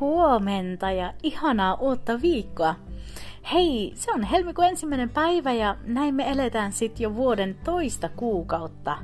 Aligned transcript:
Huomenta 0.00 0.90
ja 0.90 1.12
ihanaa 1.22 1.74
uutta 1.74 2.22
viikkoa! 2.22 2.74
Hei, 3.52 3.92
se 3.94 4.12
on 4.12 4.22
helmikuun 4.22 4.66
ensimmäinen 4.66 5.10
päivä 5.10 5.52
ja 5.52 5.76
näin 5.84 6.14
me 6.14 6.30
eletään 6.30 6.72
sitten 6.72 7.04
jo 7.04 7.14
vuoden 7.14 7.56
toista 7.64 8.08
kuukautta. 8.08 8.98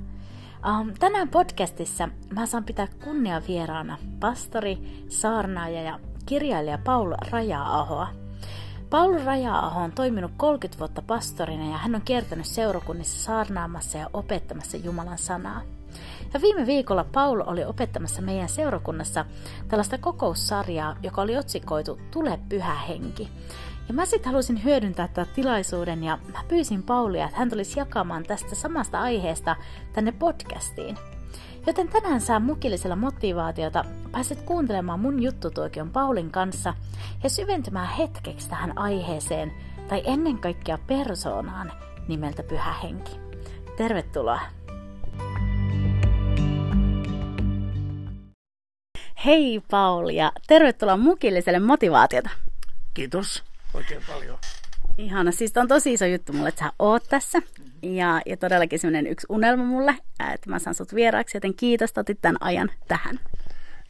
Um, 0.71 0.93
tänään 0.99 1.29
podcastissa 1.29 2.09
mä 2.31 2.47
saan 2.47 2.65
pitää 2.65 2.87
kunnia 3.05 3.43
vieraana 3.49 3.99
pastori, 4.21 5.05
saarnaaja 5.09 5.83
ja 5.83 5.99
kirjailija 6.27 6.79
Paul 6.79 7.13
Raja-ahoa. 7.31 8.09
Paul 8.91 9.25
Raja-aho 9.25 9.81
on 9.81 9.93
toiminut 9.93 10.33
30 10.37 10.79
vuotta 10.79 11.03
pastorina 11.03 11.71
ja 11.71 11.79
hän 11.79 11.95
on 11.95 12.03
kiertänyt 12.03 12.47
seurakunnissa 12.47 13.25
saarnaamassa 13.25 13.99
ja 13.99 14.11
opettamassa 14.13 14.77
Jumalan 14.77 15.19
sanaa. 15.19 15.76
Ja 16.35 16.41
viime 16.41 16.67
viikolla 16.67 17.05
Paul 17.05 17.43
oli 17.47 17.65
opettamassa 17.65 18.23
meidän 18.23 18.49
seurakunnassa 18.49 19.25
tällaista 19.69 19.99
kokoussarjaa, 19.99 20.97
joka 21.03 21.23
oli 21.23 21.37
otsikoitu 21.37 22.01
Tule 22.11 22.39
pyhä 22.49 22.75
henki. 22.75 23.29
Ja 23.89 23.95
mä 23.95 24.07
sitten 24.07 24.33
halusin 24.33 24.65
hyödyntää 24.65 25.09
tätä 25.09 25.33
tilaisuuden 25.35 26.05
ja 26.05 26.19
mä 26.33 26.45
pyysin 26.49 26.83
Paulia, 26.83 27.25
että 27.25 27.37
hän 27.37 27.51
tulisi 27.51 27.79
jakamaan 27.79 28.23
tästä 28.23 28.55
samasta 28.55 29.01
aiheesta 29.01 29.57
tänne 29.93 30.13
podcastiin. 30.13 30.97
Joten 31.67 31.89
tänään 31.89 32.21
saa 32.21 32.41
mukillisella 32.41 32.97
motivaatiota 32.97 33.85
pääset 34.13 34.43
kuuntelemaan 34.43 35.01
mun 35.01 35.23
juttutuokion 35.23 35.91
Paulin 35.91 36.31
kanssa 36.31 36.75
ja 37.23 37.31
syventymään 37.31 37.89
hetkeksi 37.89 38.49
tähän 38.51 38.79
aiheeseen 38.79 39.53
tai 39.89 40.03
ennen 40.05 40.39
kaikkea 40.39 40.79
persoonaan 40.87 41.73
nimeltä 42.09 42.43
Pyhä 42.43 42.73
Henki. 42.73 43.21
Tervetuloa! 43.77 44.56
Hei 49.27 49.63
Pauli 49.71 50.17
ja 50.17 50.33
tervetuloa 50.47 50.97
mukilliselle 50.97 51.59
motivaatiota. 51.59 52.31
Kiitos 52.95 53.45
oikein 53.75 54.03
paljon. 54.07 54.39
Ihana, 54.99 55.33
siis 55.33 55.57
on 55.57 55.69
tosi 55.69 55.93
iso 55.93 56.07
juttu 56.07 56.33
mulle, 56.33 56.49
että 56.49 56.65
sä 56.65 56.73
oot 56.79 57.05
tässä. 57.09 57.43
Ja, 57.83 58.21
ja 58.27 58.37
todellakin 58.37 58.79
semmoinen 58.79 59.07
yksi 59.07 59.27
unelma 59.31 59.65
mulle, 59.65 59.97
että 60.35 60.51
mä 60.51 60.59
saan 60.59 60.75
sut 60.75 60.95
vieraaksi, 60.95 61.37
joten 61.37 61.55
kiitos, 61.55 61.91
että 61.91 62.01
otit 62.01 62.19
tämän 62.21 62.37
ajan 62.41 62.71
tähän. 62.89 63.21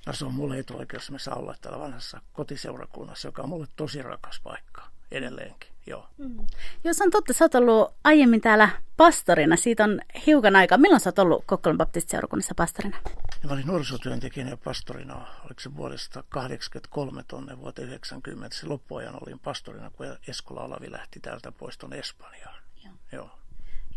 No 0.07 0.13
se 0.13 0.25
on 0.25 0.35
mulle 0.35 0.59
etuoikeus, 0.59 1.11
me 1.11 1.19
saa 1.19 1.35
olla 1.35 1.55
täällä 1.61 1.81
vanhassa 1.81 2.21
kotiseurakunnassa, 2.33 3.29
joka 3.29 3.43
on 3.43 3.49
mulle 3.49 3.67
tosi 3.77 4.03
rakas 4.03 4.41
paikka 4.45 4.96
edelleenkin. 5.11 5.71
Joo. 5.87 6.09
Mm. 6.19 6.47
Jos 6.85 7.01
on 7.01 7.11
totta, 7.11 7.33
sä 7.33 7.45
oot 7.45 7.55
ollut 7.55 7.95
aiemmin 8.05 8.41
täällä 8.41 8.69
pastorina. 8.97 9.57
Siitä 9.57 9.85
on 9.85 10.01
hiukan 10.27 10.57
aikaa. 10.57 10.79
Milloin 10.79 11.01
sä 11.01 11.09
oot 11.09 11.19
ollut 11.19 11.45
Kokkolan 11.47 11.79
baptistiseurakunnassa 11.79 12.55
pastorina? 12.55 12.97
Mä 13.45 13.53
olin 13.53 13.67
nuorisotyöntekijänä 13.67 14.51
ja 14.51 14.57
pastorina, 14.57 15.15
oliko 15.45 15.61
se 15.61 15.77
vuodesta 15.77 16.25
83 16.29 17.23
tonne 17.23 17.59
vuoteen 17.59 17.89
90. 17.89 18.57
Se 18.57 18.67
loppuajan 18.67 19.19
olin 19.23 19.39
pastorina, 19.39 19.91
kun 19.91 20.07
Eskola 20.29 20.63
Olavi 20.65 20.93
lähti 20.93 21.21
täältä 21.21 21.53
pois 21.53 21.79
tuonne 21.79 21.99
Espanjaan. 21.99 22.63
Joo. 22.85 22.95
Joo. 23.13 23.31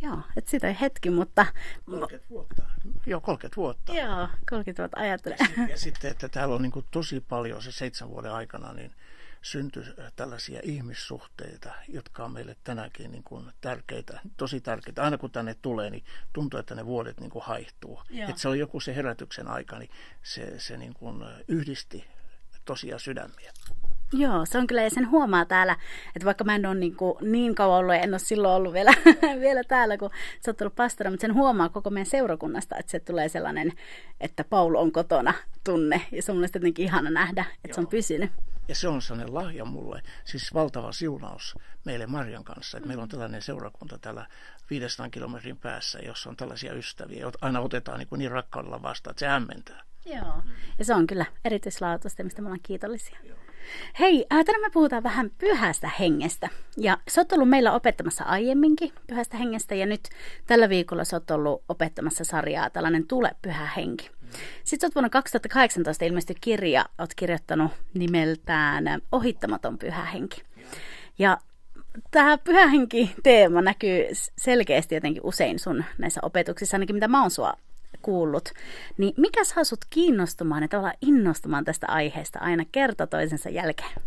Joo, 0.01 0.19
että 0.37 0.51
sitä 0.51 0.67
ei 0.67 0.77
hetki, 0.81 1.09
mutta... 1.09 1.45
30 1.85 2.29
vuotta. 2.29 2.63
Joo, 3.05 3.21
30 3.21 3.55
vuotta. 3.55 3.93
Joo, 3.93 4.27
30 4.49 4.83
vuotta 4.83 4.99
ajattelen. 4.99 5.37
Ja, 5.57 5.67
ja 5.67 5.77
sitten, 5.77 6.11
että 6.11 6.29
täällä 6.29 6.55
on 6.55 6.61
niin 6.61 6.85
tosi 6.91 7.19
paljon 7.29 7.61
se 7.61 7.71
seitsemän 7.71 8.11
vuoden 8.11 8.31
aikana, 8.31 8.73
niin 8.73 8.91
syntyi 9.41 9.83
tällaisia 10.15 10.59
ihmissuhteita, 10.63 11.73
jotka 11.87 12.25
on 12.25 12.31
meille 12.31 12.55
tänäkin 12.63 13.11
niin 13.11 13.23
kuin 13.23 13.51
tärkeitä, 13.61 14.19
tosi 14.37 14.61
tärkeitä. 14.61 15.03
Aina 15.03 15.17
kun 15.17 15.31
tänne 15.31 15.55
tulee, 15.61 15.89
niin 15.89 16.05
tuntuu, 16.33 16.59
että 16.59 16.75
ne 16.75 16.85
vuodet 16.85 17.19
niin 17.19 17.31
kuin 17.31 17.45
haihtuu. 17.45 18.01
Että 18.29 18.41
se 18.41 18.47
oli 18.47 18.59
joku 18.59 18.79
se 18.79 18.95
herätyksen 18.95 19.47
aika, 19.47 19.79
niin 19.79 19.91
se, 20.23 20.59
se 20.59 20.77
niin 20.77 20.93
kuin 20.93 21.23
yhdisti 21.47 22.07
tosia 22.65 22.99
sydämiä. 22.99 23.53
Joo, 24.13 24.45
se 24.45 24.57
on 24.57 24.67
kyllä, 24.67 24.81
ja 24.81 24.89
sen 24.89 25.09
huomaa 25.11 25.45
täällä, 25.45 25.77
että 26.15 26.25
vaikka 26.25 26.43
mä 26.43 26.55
en 26.55 26.65
ole 26.65 26.75
niin, 26.75 26.95
kuin, 26.95 27.15
niin 27.31 27.55
kauan 27.55 27.79
ollut, 27.79 27.95
ja 27.95 28.01
en 28.01 28.13
ole 28.13 28.19
silloin 28.19 28.53
ollut 28.53 28.73
vielä, 28.73 28.93
vielä 29.45 29.63
täällä, 29.63 29.97
kun 29.97 30.09
sä 30.45 30.51
oot 30.51 30.57
tullut 30.57 30.75
pastora, 30.75 31.09
mutta 31.09 31.21
sen 31.21 31.33
huomaa 31.33 31.69
koko 31.69 31.89
meidän 31.89 32.05
seurakunnasta, 32.05 32.75
että 32.77 32.91
se 32.91 32.99
tulee 32.99 33.29
sellainen, 33.29 33.73
että 34.21 34.43
Paul 34.43 34.75
on 34.75 34.91
kotona 34.91 35.33
tunne, 35.63 36.01
ja 36.11 36.21
se 36.21 36.31
on 36.31 36.37
mielestäni 36.37 36.61
jotenkin 36.61 36.85
ihana 36.85 37.09
nähdä, 37.09 37.41
että 37.41 37.67
Joo. 37.67 37.73
se 37.73 37.81
on 37.81 37.87
pysynyt. 37.87 38.31
Ja 38.67 38.75
se 38.75 38.87
on 38.87 39.01
sellainen 39.01 39.33
lahja 39.33 39.65
mulle, 39.65 40.01
siis 40.25 40.53
valtava 40.53 40.91
siunaus 40.91 41.55
meille 41.85 42.07
Marjan 42.07 42.43
kanssa. 42.43 42.77
Että 42.77 42.87
meillä 42.87 43.03
on 43.03 43.09
tällainen 43.09 43.41
seurakunta 43.41 43.97
täällä 43.97 44.27
500 44.69 45.09
kilometrin 45.09 45.57
päässä, 45.57 45.99
jossa 45.99 46.29
on 46.29 46.35
tällaisia 46.35 46.73
ystäviä, 46.73 47.21
joita 47.21 47.39
aina 47.41 47.59
otetaan 47.59 47.99
niin, 47.99 48.07
kuin 48.07 48.19
niin 48.19 48.31
rakkaudella 48.31 48.81
vastaan, 48.81 49.11
että 49.11 49.19
se 49.19 49.27
hämmentää. 49.27 49.83
Joo, 50.05 50.43
ja 50.79 50.85
se 50.85 50.93
on 50.93 51.07
kyllä 51.07 51.25
erityislaatuista, 51.45 52.23
mistä 52.23 52.41
me 52.41 52.45
ollaan 52.45 52.59
kiitollisia. 52.63 53.17
Joo. 53.23 53.38
Hei, 53.99 54.25
äh, 54.33 54.45
tänään 54.45 54.61
me 54.61 54.69
puhutaan 54.69 55.03
vähän 55.03 55.31
pyhästä 55.37 55.91
hengestä. 55.99 56.49
Ja 56.77 56.97
sä 57.07 57.21
oot 57.21 57.31
ollut 57.31 57.49
meillä 57.49 57.73
opettamassa 57.73 58.23
aiemminkin 58.23 58.91
pyhästä 59.07 59.37
hengestä 59.37 59.75
ja 59.75 59.85
nyt 59.85 60.09
tällä 60.47 60.69
viikolla 60.69 61.03
sä 61.03 61.15
oot 61.15 61.31
ollut 61.31 61.63
opettamassa 61.69 62.23
sarjaa 62.23 62.69
tällainen 62.69 63.07
Tule 63.07 63.31
pyhä 63.41 63.65
henki. 63.65 64.11
Sitten 64.63 64.87
olet 64.87 64.95
vuonna 64.95 65.09
2018 65.09 66.05
ilmeisesti 66.05 66.35
kirja, 66.41 66.85
olet 66.97 67.15
kirjoittanut 67.15 67.71
nimeltään 67.93 68.85
Ohittamaton 69.11 69.77
pyhä 69.77 70.05
henki. 70.05 70.43
Ja 71.19 71.37
tämä 72.11 72.37
pyhähenki-teema 72.37 73.61
näkyy 73.61 74.07
selkeästi 74.37 74.95
jotenkin 74.95 75.25
usein 75.25 75.59
sun 75.59 75.83
näissä 75.97 76.21
opetuksissa, 76.23 76.75
ainakin 76.75 76.95
mitä 76.95 77.07
mä 77.07 77.21
oon 77.21 77.31
sua 77.31 77.53
kuullut. 78.01 78.49
Niin 78.97 79.13
mikä 79.17 79.43
saa 79.43 79.63
sut 79.63 79.85
kiinnostumaan 79.89 80.61
ja 80.61 80.67
tavallaan 80.67 80.97
innostumaan 81.01 81.65
tästä 81.65 81.87
aiheesta 81.87 82.39
aina 82.39 82.65
kerta 82.71 83.07
toisensa 83.07 83.49
jälkeen? 83.49 84.01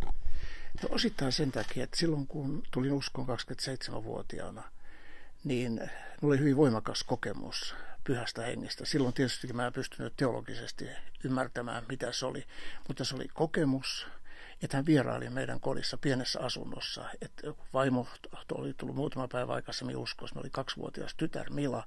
No 0.83 0.89
osittain 0.91 1.33
sen 1.33 1.53
takia, 1.53 1.85
että 1.85 1.97
silloin 1.97 2.27
kun 2.27 2.63
tulin 2.71 2.93
uskoon 2.93 3.29
27-vuotiaana, 3.29 4.63
niin 5.45 5.91
oli 6.23 6.39
hyvin 6.39 6.57
voimakas 6.57 7.05
kokemus 7.05 7.75
pyhästä 8.05 8.43
hengestä. 8.43 8.85
Silloin 8.85 9.15
tietysti 9.15 9.53
mä 9.53 9.67
en 9.67 9.73
pystynyt 9.73 10.17
teologisesti 10.17 10.87
ymmärtämään, 11.25 11.85
mitä 11.89 12.13
se 12.13 12.27
oli, 12.27 12.45
mutta 12.89 13.05
se 13.05 13.15
oli 13.15 13.29
kokemus, 13.35 14.07
että 14.62 14.77
hän 14.77 14.87
vieraili 14.87 15.31
meidän 15.31 15.61
kodissa 15.61 15.97
pienessä 15.97 16.41
asunnossa. 16.41 17.05
Että 17.23 17.43
vaimo 17.73 18.06
oli 18.53 18.75
tullut 18.75 18.97
muutama 18.97 19.28
päivä 19.28 19.53
aikaisemmin 19.53 19.97
uskossa, 19.97 20.41
oli 20.41 20.50
kaksivuotias 20.50 21.15
tytär 21.15 21.50
Mila, 21.50 21.84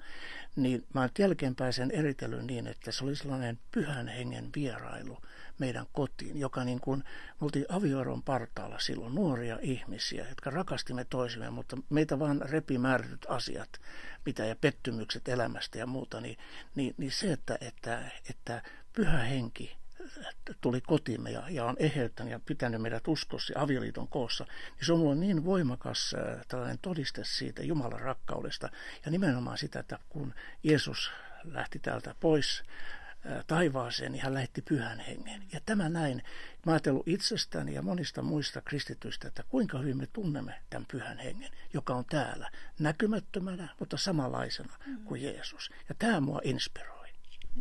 niin 0.56 0.86
mä 0.94 1.00
oon 1.00 1.09
jälkeenpäin 1.19 1.74
sen 1.74 1.91
eritellyt 1.91 2.46
niin, 2.46 2.68
että 2.68 2.91
se 2.91 3.03
oli 3.03 3.16
sellainen 3.16 3.59
pyhän 3.72 4.08
hengen 4.08 4.50
vierailu 4.56 5.18
meidän 5.59 5.86
kotiin, 5.94 6.40
joka 6.40 6.63
niin 6.63 6.80
kuin, 6.80 7.03
me 7.41 7.46
oltiin 7.46 7.66
avioeron 7.69 8.24
partaalla 8.24 8.80
silloin 8.80 9.16
nuoria 9.16 9.59
ihmisiä, 9.62 10.25
jotka 10.30 10.50
rakastimme 10.50 11.06
toisimme, 11.06 11.50
mutta 11.50 11.78
meitä 11.90 12.19
vaan 12.19 12.42
repi 12.42 12.80
asiat, 13.28 13.69
mitä 14.25 14.46
ja 14.46 14.56
pettymykset 14.56 15.28
elämästä 15.28 15.78
ja 15.78 15.86
muuta, 15.88 16.22
niin, 16.22 16.38
niin, 16.75 16.96
niin 16.97 17.12
se, 17.12 17.31
että, 17.31 17.57
että, 17.62 18.12
että 18.30 18.62
pyhä 18.94 19.18
henki 19.18 19.78
tuli 20.62 20.81
kotimme 20.81 21.31
ja, 21.31 21.44
ja 21.50 21.66
on 21.66 21.75
eheyttänyt 21.80 22.31
ja 22.31 22.40
pitänyt 22.40 22.81
meidät 22.81 23.07
uskossa 23.07 23.54
ja 23.54 23.62
avioliiton 23.62 24.07
koossa, 24.07 24.46
niin 24.75 24.86
se 24.86 24.94
on 24.94 25.00
mulle 25.00 25.16
niin 25.16 25.46
voimakas 25.46 26.16
äh, 26.18 26.46
tällainen 26.48 26.80
todiste 26.81 27.22
siitä 27.24 27.63
Jumalan 27.63 28.00
rakkaudesta 28.00 28.69
ja 29.06 29.12
nimenomaan 29.12 29.57
sitä, 29.57 29.80
että 29.80 30.00
kun 30.10 30.34
Jeesus 30.63 31.12
lähti 31.44 31.80
täältä 31.80 32.16
pois 32.19 32.63
äh, 33.25 33.46
taivaaseen, 33.48 34.12
niin 34.12 34.24
hän 34.24 34.34
lähetti 34.34 34.62
pyhän 34.62 35.00
hengen. 35.00 35.44
Ja 35.54 35.60
tämä 35.66 35.90
näin, 35.90 36.24
mä 36.66 36.72
ajatellut 36.72 37.08
itsestäni 37.08 37.74
ja 37.74 37.81
monista 37.81 38.22
muista 38.22 38.62
kristityistä, 38.62 39.28
että 39.28 39.44
kuinka 39.50 39.78
hyvin 39.80 39.98
me 39.98 40.08
tunnemme 40.08 40.62
tämän 40.69 40.86
pyhän 40.92 41.18
hengen, 41.18 41.51
joka 41.74 41.96
on 41.96 42.06
täällä 42.06 42.51
näkymättömänä, 42.80 43.69
mutta 43.80 43.98
samanlaisena 43.98 44.74
kuin 45.06 45.24
Jeesus. 45.24 45.69
Ja 45.90 45.96
tämä 46.00 46.19
mua 46.19 46.42
inspiroi. 46.44 46.94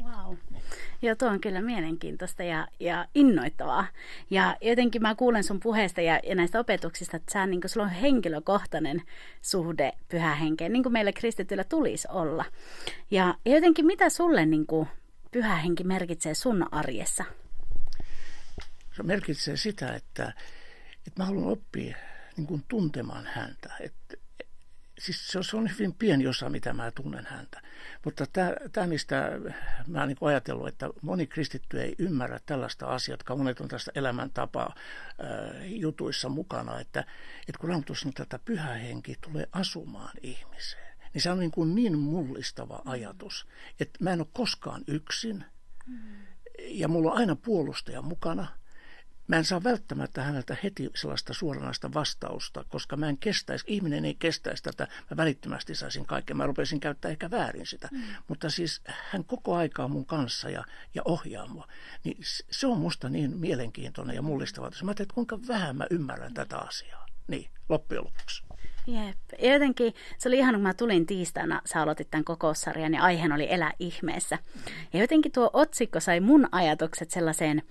Wow. 0.02 0.36
Joo, 1.02 1.14
tuo 1.14 1.28
on 1.28 1.40
kyllä 1.40 1.62
mielenkiintoista 1.62 2.42
ja, 2.42 2.68
ja 2.80 3.06
innoittavaa. 3.14 3.86
Ja 4.30 4.56
jotenkin 4.60 5.02
mä 5.02 5.14
kuulen 5.14 5.44
sun 5.44 5.60
puheesta 5.60 6.00
ja, 6.00 6.20
ja 6.22 6.34
näistä 6.34 6.60
opetuksista, 6.60 7.16
että 7.16 7.32
sä, 7.32 7.46
niin 7.46 7.60
sulla 7.66 7.86
on 7.86 7.92
henkilökohtainen 7.92 9.02
suhde 9.42 9.92
pyhä 10.08 10.34
henkeen, 10.34 10.72
niin 10.72 10.82
kuin 10.82 10.92
meillä 10.92 11.12
kristityillä 11.12 11.64
tulisi 11.64 12.08
olla. 12.10 12.44
Ja, 13.10 13.34
ja 13.44 13.54
jotenkin 13.54 13.86
mitä 13.86 14.08
sulle 14.08 14.46
niin 14.46 14.66
kuin, 14.66 14.88
pyhä 15.30 15.56
henki 15.56 15.84
merkitsee 15.84 16.34
sun 16.34 16.74
arjessa? 16.74 17.24
Se 18.96 19.02
merkitsee 19.02 19.56
sitä, 19.56 19.94
että, 19.94 20.32
että 21.06 21.22
mä 21.22 21.24
haluan 21.24 21.52
oppia 21.52 21.96
niin 22.36 22.46
kuin 22.46 22.64
tuntemaan 22.68 23.26
häntä. 23.26 23.72
Että 23.80 24.16
siis 24.98 25.28
se 25.28 25.38
on, 25.38 25.44
se 25.44 25.56
on 25.56 25.70
hyvin 25.70 25.94
pieni 25.94 26.26
osa, 26.26 26.50
mitä 26.50 26.72
mä 26.72 26.90
tunnen 26.90 27.26
häntä. 27.26 27.60
Mutta 28.04 28.26
tämä, 28.72 28.86
mistä 28.86 29.30
mä 29.86 29.98
oon 29.98 30.08
niin 30.08 30.18
ajatellut, 30.20 30.68
että 30.68 30.90
moni 31.02 31.26
kristitty 31.26 31.80
ei 31.80 31.94
ymmärrä 31.98 32.40
tällaista 32.46 32.86
asiaa, 32.86 33.12
jotka 33.12 33.36
monet 33.36 33.60
on 33.60 33.68
tästä 33.68 33.90
elämäntapaa 33.94 34.74
jutuissa 35.64 36.28
mukana, 36.28 36.80
että, 36.80 37.00
että 37.40 37.58
kun 37.60 37.68
Raamattu 37.68 37.94
sanoo, 37.94 38.12
että 38.22 38.38
pyhä 38.44 38.74
henki 38.74 39.16
tulee 39.20 39.48
asumaan 39.52 40.16
ihmiseen, 40.22 40.96
niin 41.14 41.22
se 41.22 41.30
on 41.30 41.38
niin, 41.38 41.50
kuin 41.50 41.74
niin 41.74 41.98
mullistava 41.98 42.82
ajatus, 42.84 43.46
että 43.80 44.04
mä 44.04 44.10
en 44.10 44.20
ole 44.20 44.28
koskaan 44.32 44.84
yksin, 44.86 45.44
ja 46.58 46.88
mulla 46.88 47.12
on 47.12 47.18
aina 47.18 47.36
puolustaja 47.36 48.02
mukana– 48.02 48.46
Mä 49.26 49.36
en 49.36 49.44
saa 49.44 49.62
välttämättä 49.62 50.22
häneltä 50.22 50.56
heti 50.62 50.90
sellaista 50.94 51.34
suoranaista 51.34 51.94
vastausta, 51.94 52.64
koska 52.68 52.96
mä 52.96 53.08
en 53.08 53.18
kestäisi, 53.18 53.64
ihminen 53.68 54.04
ei 54.04 54.14
kestäisi 54.14 54.62
tätä, 54.62 54.88
mä 55.10 55.16
välittömästi 55.16 55.74
saisin 55.74 56.06
kaiken. 56.06 56.36
Mä 56.36 56.46
rupesin 56.46 56.80
käyttää 56.80 57.10
ehkä 57.10 57.30
väärin 57.30 57.66
sitä. 57.66 57.88
Mm. 57.92 58.02
Mutta 58.28 58.50
siis 58.50 58.80
hän 58.84 59.24
koko 59.24 59.54
aikaa 59.54 59.88
mun 59.88 60.06
kanssa 60.06 60.50
ja, 60.50 60.64
ja 60.94 61.02
ohjaa 61.04 61.46
mua. 61.46 61.68
Niin 62.04 62.16
se 62.50 62.66
on 62.66 62.78
musta 62.78 63.08
niin 63.08 63.36
mielenkiintoinen 63.36 64.16
ja 64.16 64.22
mullistava. 64.22 64.66
Mä 64.66 64.70
ajattelin, 64.70 65.06
että 65.06 65.14
kuinka 65.14 65.38
vähän 65.48 65.76
mä 65.76 65.86
ymmärrän 65.90 66.34
tätä 66.34 66.58
asiaa. 66.58 67.06
Niin, 67.28 67.50
loppujen 67.68 68.04
lopuksi. 68.04 68.42
Jep. 68.86 69.18
Ja 69.42 69.52
jotenkin 69.52 69.94
se 70.18 70.28
oli 70.28 70.38
ihan 70.38 70.54
kun 70.54 70.62
mä 70.62 70.74
tulin 70.74 71.06
tiistaina, 71.06 71.62
sä 71.64 71.82
aloitit 71.82 72.10
tämän 72.10 72.24
kokoussarjan 72.24 72.94
ja 72.94 73.02
aiheena 73.02 73.34
oli 73.34 73.52
elää 73.52 73.72
ihmeessä. 73.78 74.38
Ja 74.92 75.00
jotenkin 75.00 75.32
tuo 75.32 75.50
otsikko 75.52 76.00
sai 76.00 76.20
mun 76.20 76.48
ajatukset 76.52 77.10
sellaiseen 77.10 77.62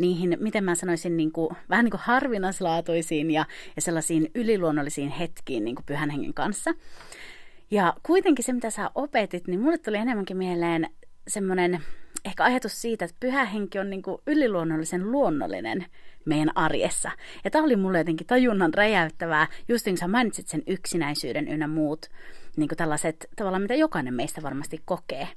niihin, 0.00 0.36
miten 0.40 0.64
mä 0.64 0.74
sanoisin, 0.74 1.16
niin 1.16 1.32
kuin, 1.32 1.56
vähän 1.70 1.84
niin 1.84 1.90
kuin 1.90 2.00
harvinaislaatuisiin 2.04 3.30
ja, 3.30 3.46
ja 3.76 3.82
sellaisiin 3.82 4.30
yliluonnollisiin 4.34 5.10
hetkiin 5.10 5.64
niin 5.64 5.74
kuin 5.74 5.86
pyhän 5.86 6.10
hengen 6.10 6.34
kanssa. 6.34 6.74
Ja 7.70 7.94
kuitenkin 8.02 8.44
se, 8.44 8.52
mitä 8.52 8.70
sä 8.70 8.90
opetit, 8.94 9.46
niin 9.46 9.60
mulle 9.60 9.78
tuli 9.78 9.96
enemmänkin 9.96 10.36
mieleen 10.36 10.90
semmoinen 11.28 11.80
ehkä 12.24 12.44
ajatus 12.44 12.82
siitä, 12.82 13.04
että 13.04 13.16
pyhä 13.20 13.44
henki 13.44 13.78
on 13.78 13.90
niin 13.90 14.02
kuin 14.02 14.18
yliluonnollisen 14.26 15.12
luonnollinen 15.12 15.86
meidän 16.24 16.50
arjessa. 16.54 17.10
Ja 17.44 17.50
tämä 17.50 17.64
oli 17.64 17.76
mulle 17.76 17.98
jotenkin 17.98 18.26
tajunnan 18.26 18.74
räjäyttävää, 18.74 19.46
just 19.68 19.86
niin 19.86 19.94
kuin 19.94 20.00
sä 20.00 20.08
mainitsit 20.08 20.48
sen 20.48 20.62
yksinäisyyden 20.66 21.48
ynnä 21.48 21.68
muut, 21.68 22.06
niin 22.56 22.68
kuin 22.68 22.76
tällaiset 22.76 23.28
tavallaan, 23.36 23.62
mitä 23.62 23.74
jokainen 23.74 24.14
meistä 24.14 24.42
varmasti 24.42 24.82
kokee. 24.84 25.28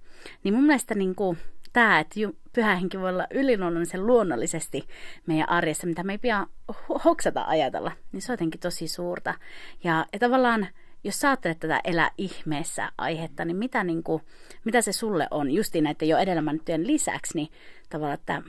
Niin 0.44 0.54
mun 0.54 0.63
mielestä 0.63 0.95
niin 0.95 1.15
kuin, 1.15 1.38
tämä, 1.73 1.99
että 1.99 2.15
pyhä 2.53 2.75
henki 2.75 2.99
voi 2.99 3.09
olla 3.09 3.27
yliluonnollisen 3.31 4.07
luonnollisesti 4.07 4.87
meidän 5.25 5.49
arjessa, 5.49 5.87
mitä 5.87 6.03
me 6.03 6.13
ei 6.13 6.17
pian 6.17 6.47
hoksata 7.05 7.43
ajatella, 7.47 7.91
niin 8.11 8.21
se 8.21 8.31
on 8.31 8.33
jotenkin 8.33 8.59
tosi 8.59 8.87
suurta. 8.87 9.33
Ja, 9.83 10.05
ja 10.13 10.19
tavallaan, 10.19 10.67
jos 11.03 11.19
sä 11.19 11.29
ajattelet 11.29 11.59
tätä 11.59 11.81
elää 11.83 12.11
ihmeessä 12.17 12.91
aihetta, 12.97 13.45
niin 13.45 13.57
mitä, 13.57 13.83
niin 13.83 14.03
kuin, 14.03 14.23
mitä 14.65 14.81
se 14.81 14.93
sulle 14.93 15.27
on, 15.31 15.51
justiin 15.51 15.83
näiden 15.83 16.09
jo 16.09 16.17
edellä 16.17 16.41
mainittujen 16.41 16.87
lisäksi, 16.87 17.35
niin 17.35 17.51
tavallaan, 17.89 18.19
että 18.19 18.41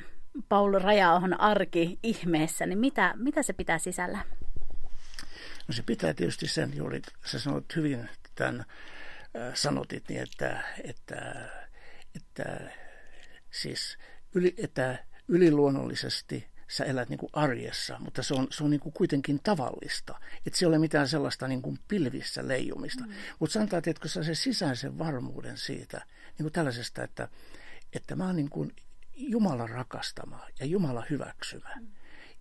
Paul 0.48 0.74
on 1.22 1.40
arki 1.40 1.98
ihmeessä, 2.02 2.66
niin 2.66 2.78
mitä, 2.78 3.14
mitä 3.16 3.42
se 3.42 3.52
pitää 3.52 3.78
sisällä? 3.78 4.18
No 5.68 5.74
se 5.74 5.82
pitää 5.82 6.14
tietysti 6.14 6.48
sen 6.48 6.76
juuri, 6.76 7.02
sä 7.24 7.38
sanoit 7.38 7.76
hyvin 7.76 8.08
tämän, 8.34 8.64
äh, 9.36 9.54
sanotit 9.54 10.08
niin, 10.08 10.22
että, 10.22 10.62
että, 10.84 11.48
että 12.16 12.60
siis 13.62 13.98
yli, 14.34 14.54
että 14.56 15.04
yliluonnollisesti 15.28 16.46
sä 16.68 16.84
elät 16.84 17.08
niin 17.08 17.18
kuin 17.18 17.30
arjessa, 17.32 17.98
mutta 17.98 18.22
se 18.22 18.34
on, 18.34 18.46
se 18.50 18.64
on 18.64 18.70
niin 18.70 18.80
kuin 18.80 18.92
kuitenkin 18.92 19.40
tavallista. 19.42 20.20
Että 20.46 20.58
se 20.58 20.64
ei 20.64 20.68
ole 20.68 20.78
mitään 20.78 21.08
sellaista 21.08 21.48
niin 21.48 21.62
kuin 21.62 21.78
pilvissä 21.88 22.48
leijumista. 22.48 23.04
Mm. 23.04 23.12
Mutta 23.38 23.52
sanotaan, 23.52 23.82
että 23.86 24.00
kun 24.00 24.10
sä 24.10 24.22
se 24.22 24.34
sisäisen 24.34 24.98
varmuuden 24.98 25.56
siitä, 25.56 25.98
niin 26.26 26.44
kuin 26.44 26.52
tällaisesta, 26.52 27.02
että, 27.02 27.28
että 27.92 28.16
mä 28.16 28.26
oon 28.26 28.36
niin 28.36 28.50
kuin 28.50 28.72
Jumala 29.16 29.66
rakastama 29.66 30.46
ja 30.60 30.66
Jumala 30.66 31.06
hyväksymä. 31.10 31.70
Mm. 31.80 31.86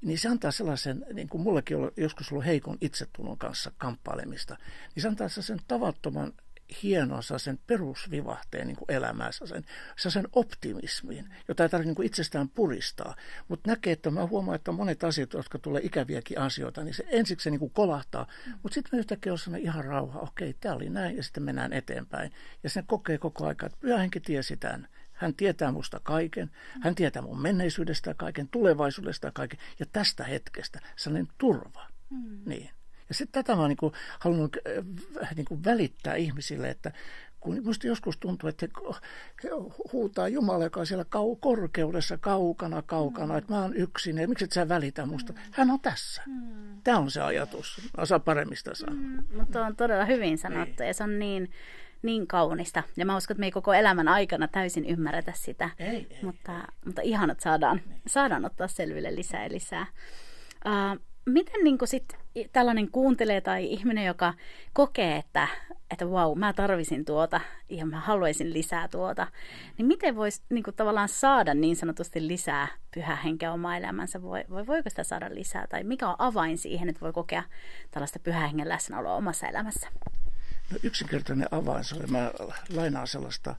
Niin 0.02 0.20
se 0.20 0.30
antaa 0.30 0.52
sellaisen, 0.52 1.06
niin 1.14 1.30
kuin 1.30 1.42
mullekin 1.42 1.78
on 1.78 1.92
joskus 1.98 2.32
ollut 2.32 2.46
heikon 2.46 2.78
itsetunnon 2.82 3.38
kanssa 3.38 3.72
kamppailemista, 3.78 4.58
niin 4.96 5.02
se 5.02 5.08
antaa 5.08 5.30
sellaisen 5.30 5.60
tavattoman 5.68 6.34
hienoa 6.84 7.22
sen 7.38 7.60
perusvivahteen 7.68 8.68
niin 8.68 8.78
elämäänsä, 8.88 9.46
sen, 9.46 9.64
sen 9.98 10.28
optimismin, 10.34 11.36
jota 11.48 11.64
ei 11.64 11.70
tarvitse 11.70 11.94
niin 11.94 12.06
itsestään 12.06 12.50
puristaa. 12.50 13.16
Mutta 13.48 13.70
näkee, 13.70 13.94
että 13.94 14.12
mä 14.12 14.26
huomaan, 14.26 14.56
että 14.56 14.72
monet 14.72 15.04
asiat, 15.04 15.34
jotka 15.34 15.60
tulee 15.60 15.82
ikäviäkin 15.86 16.40
asioita, 16.40 16.84
niin 16.84 16.94
se 16.94 17.04
ensiksi 17.10 17.44
se 17.44 17.50
niin 17.50 17.72
kolahtaa. 17.72 18.28
Mutta 18.64 18.74
sitten 18.74 18.90
me 18.92 19.00
yhtäkkiä 19.00 19.34
on 19.34 19.56
ihan 19.58 19.86
rauha, 19.86 20.20
okei, 20.20 20.54
tämä 20.54 20.76
oli 20.76 20.90
näin, 20.90 21.18
ja 21.18 21.24
sitten 21.24 21.44
mennään 21.44 21.74
eteenpäin. 21.74 22.32
Ja 22.64 22.70
se 22.70 22.84
kokee 22.88 23.18
koko 23.18 23.46
aika, 23.46 23.66
että 23.66 23.78
pyhähenki 23.82 24.20
tiesi 24.20 24.58
tämän. 24.58 24.88
Hän 25.14 25.36
tietää 25.36 25.72
musta 25.72 26.00
kaiken. 26.04 26.52
Hän 26.82 26.96
tietää 26.96 27.22
mun 27.22 27.42
menneisyydestä 27.42 28.14
kaiken, 28.14 28.48
tulevaisuudesta 28.48 29.32
kaiken. 29.32 29.60
Ja 29.80 29.86
tästä 29.94 30.24
hetkestä 30.24 30.80
sellainen 30.96 31.34
turva. 31.38 31.88
Mm. 32.10 32.40
Niin. 32.46 32.70
Ja 33.14 33.18
sitten 33.18 33.44
tätä 33.44 33.56
mä 33.56 33.62
oon 33.62 33.70
niin 33.70 33.78
kuin 33.78 33.94
halunnut 34.20 34.58
äh, 35.24 35.36
niin 35.36 35.46
kuin 35.46 35.64
välittää 35.64 36.16
ihmisille, 36.16 36.70
että 36.70 36.92
kun 37.40 37.54
minusta 37.54 37.88
joskus 37.88 38.18
tuntuu, 38.18 38.50
että 38.50 38.68
he 39.44 39.50
huutaa 39.94 40.28
Jumala, 40.28 40.64
joka 40.64 40.80
on 40.80 40.86
siellä 40.86 41.04
kau- 41.04 41.38
korkeudessa, 41.40 42.18
kaukana, 42.18 42.82
kaukana, 42.82 43.34
mm. 43.34 43.38
että 43.38 43.54
mä 43.54 43.62
oon 43.62 43.76
yksin, 43.76 44.18
ja 44.18 44.28
miksi 44.28 44.46
et 44.46 44.52
sä 44.52 44.70
välitä 44.70 45.06
musta? 45.06 45.34
Mm. 45.34 45.40
Hän 45.52 45.72
on 45.72 45.80
tässä. 45.80 46.22
Mm. 46.26 46.82
Tämä 46.84 46.98
on 46.98 47.12
se 47.12 47.22
ajatus. 47.22 47.90
Osaan 47.98 48.22
paremmista 48.22 48.76
sanoa. 48.76 48.96
Mm. 48.96 49.24
Mutta 49.40 49.66
on 49.66 49.76
todella 49.76 50.06
hyvin 50.06 50.38
sanottu, 50.38 50.84
ei. 50.84 50.90
ja 50.90 50.94
se 50.94 51.04
on 51.04 51.20
niin, 51.20 51.52
niin 52.02 52.28
kaunista. 52.28 52.84
Ja 52.98 53.06
mä 53.06 53.18
uskon, 53.18 53.36
että 53.36 53.40
me 53.40 53.46
ei 53.46 53.52
koko 53.52 53.74
elämän 53.74 54.08
aikana 54.08 54.48
täysin 54.48 54.86
ymmärretä 54.86 55.34
sitä. 55.36 55.70
Ei, 55.80 55.88
ei. 55.88 56.20
Mutta, 56.22 56.68
mutta 56.86 57.02
ihan, 57.02 57.30
että 57.30 57.44
saadaan, 57.44 57.82
saadaan 58.08 58.46
ottaa 58.46 58.68
selville 58.68 59.16
lisää 59.16 59.44
ja 59.44 59.52
lisää. 59.52 59.86
Uh, 60.66 61.02
miten 61.26 61.64
niin 61.64 61.78
sit 61.86 62.23
tällainen 62.52 62.92
kuuntelee 62.92 63.42
tai 63.42 63.66
ihminen, 63.66 64.06
joka 64.06 64.34
kokee, 64.74 65.18
että, 65.18 65.48
että 65.92 66.06
wow, 66.06 66.40
mä 66.40 66.54
tarvisin 66.54 67.06
tuota 67.06 67.42
ja 67.70 67.86
mä 67.86 68.00
haluaisin 68.00 68.54
lisää 68.54 68.88
tuota, 68.88 69.28
niin 69.78 69.86
miten 69.86 70.16
voisi 70.16 70.42
niin 70.50 70.64
tavallaan 70.76 71.10
saada 71.10 71.54
niin 71.54 71.76
sanotusti 71.76 72.28
lisää 72.28 72.68
pyhä 72.94 73.16
henkeä 73.16 73.54
omaa 73.54 73.78
elämänsä? 73.78 74.22
Voi, 74.22 74.44
voi, 74.50 74.68
voiko 74.68 74.90
sitä 74.90 75.04
saada 75.04 75.30
lisää 75.30 75.68
tai 75.68 75.84
mikä 75.84 76.10
on 76.10 76.16
avain 76.18 76.58
siihen, 76.58 76.90
että 76.90 77.02
voi 77.02 77.14
kokea 77.14 77.44
tällaista 77.92 78.20
pyhä 78.20 78.48
hengen 78.48 78.70
läsnäoloa 78.70 79.16
omassa 79.16 79.48
elämässä? 79.48 79.88
No 80.72 80.78
yksinkertainen 80.84 81.48
avain, 81.52 81.84
se 81.84 81.96
oli, 81.96 82.08
mä 82.08 82.32
lainaan 82.76 83.08
sellaista 83.08 83.56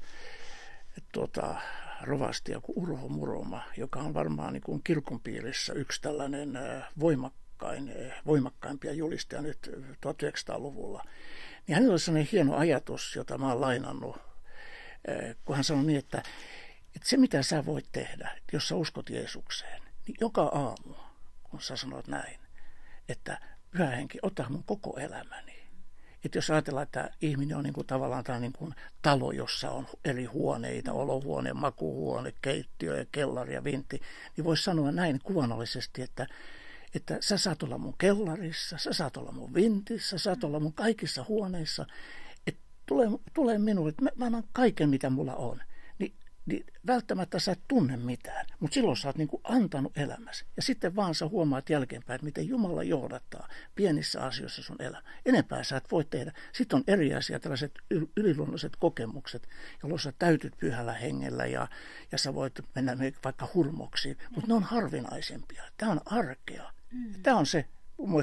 tuota, 1.13 1.55
rovastia 2.03 2.61
kuin 2.61 2.79
Urho 2.79 3.09
Muroma, 3.09 3.63
joka 3.77 4.01
on 4.01 4.15
varmaan 4.15 4.53
niin 4.53 4.63
kuin 4.63 4.81
kirkon 4.85 5.21
piirissä 5.21 5.73
yksi 5.73 6.03
tällainen 6.03 6.59
voimakkain 7.01 7.44
voimakkain, 7.61 8.07
eh, 8.07 8.13
voimakkaimpia 8.27 8.93
julisteja 8.93 9.43
nyt 9.43 9.71
1900-luvulla. 10.01 11.05
Niin 11.67 11.75
hänellä 11.75 11.93
oli 11.93 11.99
sellainen 11.99 12.29
hieno 12.33 12.57
ajatus, 12.57 13.17
jota 13.17 13.39
mä 13.39 13.49
oon 13.49 13.61
lainannut, 13.61 14.17
eh, 15.09 15.37
kun 15.45 15.55
hän 15.57 15.65
sanoi 15.65 15.85
niin, 15.85 15.99
että, 15.99 16.19
että 16.97 17.09
se 17.09 17.17
mitä 17.17 17.43
sä 17.43 17.67
voit 17.67 17.87
tehdä, 17.93 18.39
jos 18.53 18.69
sä 18.69 18.75
uskot 18.75 19.11
Jeesukseen, 19.11 19.83
niin 20.07 20.17
joka 20.21 20.43
aamu, 20.43 20.95
kun 21.43 21.63
sä 21.63 21.77
sanot 21.77 22.07
näin, 22.07 22.41
että 23.09 23.41
pyhä 23.71 23.87
henki, 23.87 24.19
ota 24.23 24.47
mun 24.49 24.65
koko 24.65 24.99
elämäni. 24.99 25.65
Että 26.25 26.39
jos 26.39 26.51
ajatellaan, 26.51 26.83
että 26.83 27.11
ihminen 27.21 27.57
on 27.57 27.65
niin 27.65 27.73
kuin 27.73 27.87
tavallaan 27.87 28.25
tämä 28.25 28.39
niin 28.39 28.53
kuin 28.53 28.75
talo, 29.03 29.33
jossa 29.33 29.71
on 29.71 29.87
eri 30.05 30.25
huoneita, 30.25 30.93
olohuone, 30.93 31.53
makuhuone, 31.53 32.33
keittiö 32.43 32.99
ja 32.99 33.05
kellari 33.13 33.55
ja 33.55 33.65
vintti, 33.65 34.01
niin 34.37 34.45
voisi 34.45 34.63
sanoa 34.63 34.93
näin 34.93 35.21
kuvannollisesti, 35.23 36.03
että 36.03 36.27
että 36.95 37.19
sä 37.21 37.39
saat 37.39 37.63
olla 37.63 37.79
mun 37.79 37.95
kellarissa, 37.99 38.79
sä 38.79 38.93
saat 38.93 39.17
olla 39.17 39.33
mun 39.33 39.55
vintissä, 39.55 40.19
sä 40.19 40.23
saat 40.23 40.45
olla 40.45 40.61
mun 40.61 40.73
kaikissa 40.73 41.25
huoneissa. 41.29 41.87
Että 42.47 42.61
tule, 42.87 43.07
tule 43.35 43.59
minulle, 43.59 43.89
että 43.89 44.03
mä, 44.03 44.11
mä 44.17 44.25
annan 44.25 44.45
kaiken, 44.53 44.89
mitä 44.89 45.11
mulla 45.11 45.35
on. 45.35 45.61
Niin, 45.99 46.15
niin 46.47 46.67
välttämättä 46.87 47.39
sä 47.39 47.53
et 47.53 47.61
tunne 47.69 47.97
mitään, 47.97 48.47
mutta 48.61 48.75
silloin 48.75 48.97
sä 48.97 49.09
oot 49.09 49.17
niin 49.17 49.29
antanut 49.45 49.99
elämäsi. 49.99 50.45
Ja 50.57 50.63
sitten 50.63 50.97
vaan 50.97 51.15
sä 51.15 51.29
huomaat 51.29 51.71
jälkeenpäin, 51.71 52.15
että 52.15 52.25
miten 52.25 52.49
Jumala 52.49 52.83
johdattaa 52.83 53.49
pienissä 53.75 54.25
asioissa 54.25 54.63
sun 54.63 54.83
elämä. 54.83 55.03
Enempää 55.27 55.63
sä 55.63 55.77
et 55.77 55.91
voi 55.91 56.05
tehdä. 56.05 56.33
Sitten 56.53 56.77
on 56.77 56.85
eri 56.87 57.15
asia, 57.15 57.41
tällaiset 57.41 57.73
yliluonnolliset 58.17 58.77
kokemukset, 58.77 59.49
jolloin 59.83 60.01
sä 60.01 60.13
täytyt 60.19 60.57
pyhällä 60.59 60.93
hengellä 60.93 61.47
ja, 61.47 61.69
ja 62.13 62.19
sä 62.19 62.35
voit 62.35 62.61
mennä 62.75 62.97
vaikka 63.25 63.49
hurmoksiin, 63.55 64.17
mutta 64.31 64.49
ne 64.49 64.55
on 64.55 64.63
harvinaisempia. 64.63 65.63
Tämä 65.77 65.93
on 65.93 66.01
arkea. 66.05 66.74
Mm. 66.95 67.23
Tämä 67.23 67.37
on 67.37 67.47
se 67.47 67.65
mun 67.97 68.23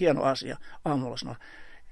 hieno 0.00 0.22
asia 0.22 0.56
aamulla 0.84 1.16
sanoa, 1.16 1.36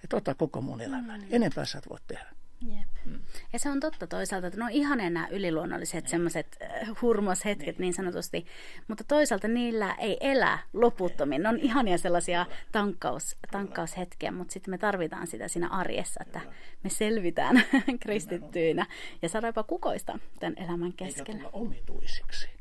että 0.05 0.17
ota 0.17 0.35
koko 0.35 0.61
mun 0.61 0.81
elämäni. 0.81 1.25
Mm. 1.25 1.35
Enempää 1.35 1.65
sä 1.65 1.79
et 1.79 1.89
voi 1.91 1.99
tehdä. 2.07 2.27
Jep. 2.67 2.89
Mm. 3.05 3.21
Ja 3.53 3.59
se 3.59 3.71
on 3.71 3.81
totta 3.81 4.07
toisaalta, 4.07 4.47
että 4.47 4.59
ne 4.59 4.65
on 4.65 4.71
ihan 4.71 4.99
nämä 4.99 5.29
yliluonnolliset 5.31 6.09
semmoiset 6.09 6.57
äh, 6.63 6.89
hurmoshetket 7.03 7.67
niin. 7.67 7.77
niin 7.81 7.95
sanotusti, 7.95 8.47
mutta 8.89 9.05
toisaalta 9.05 9.49
niillä 9.49 9.95
ei 9.95 10.17
elä 10.21 10.59
loputtomiin. 10.73 11.43
Ne 11.43 11.49
on 11.49 11.59
ihania 11.59 11.99
sellaisia 11.99 12.47
tankkaus, 12.73 13.37
tankkaushetkiä, 13.51 14.33
mutta 14.33 14.53
sitten 14.53 14.75
me 14.75 14.79
tarvitaan 14.79 15.27
sitä 15.27 15.49
siinä 15.49 15.69
arjessa, 15.69 16.21
että 16.27 16.41
me 16.85 16.91
selvitään 16.91 17.63
kristittyinä 18.03 18.87
ja 19.23 19.29
saadaan 19.29 19.49
jopa 19.49 19.63
kukoista 19.63 20.19
tämän 20.41 20.55
elämän 20.57 20.93
keskellä. 20.93 21.39
Eikä 21.39 21.49
omituisiksi. 21.53 22.60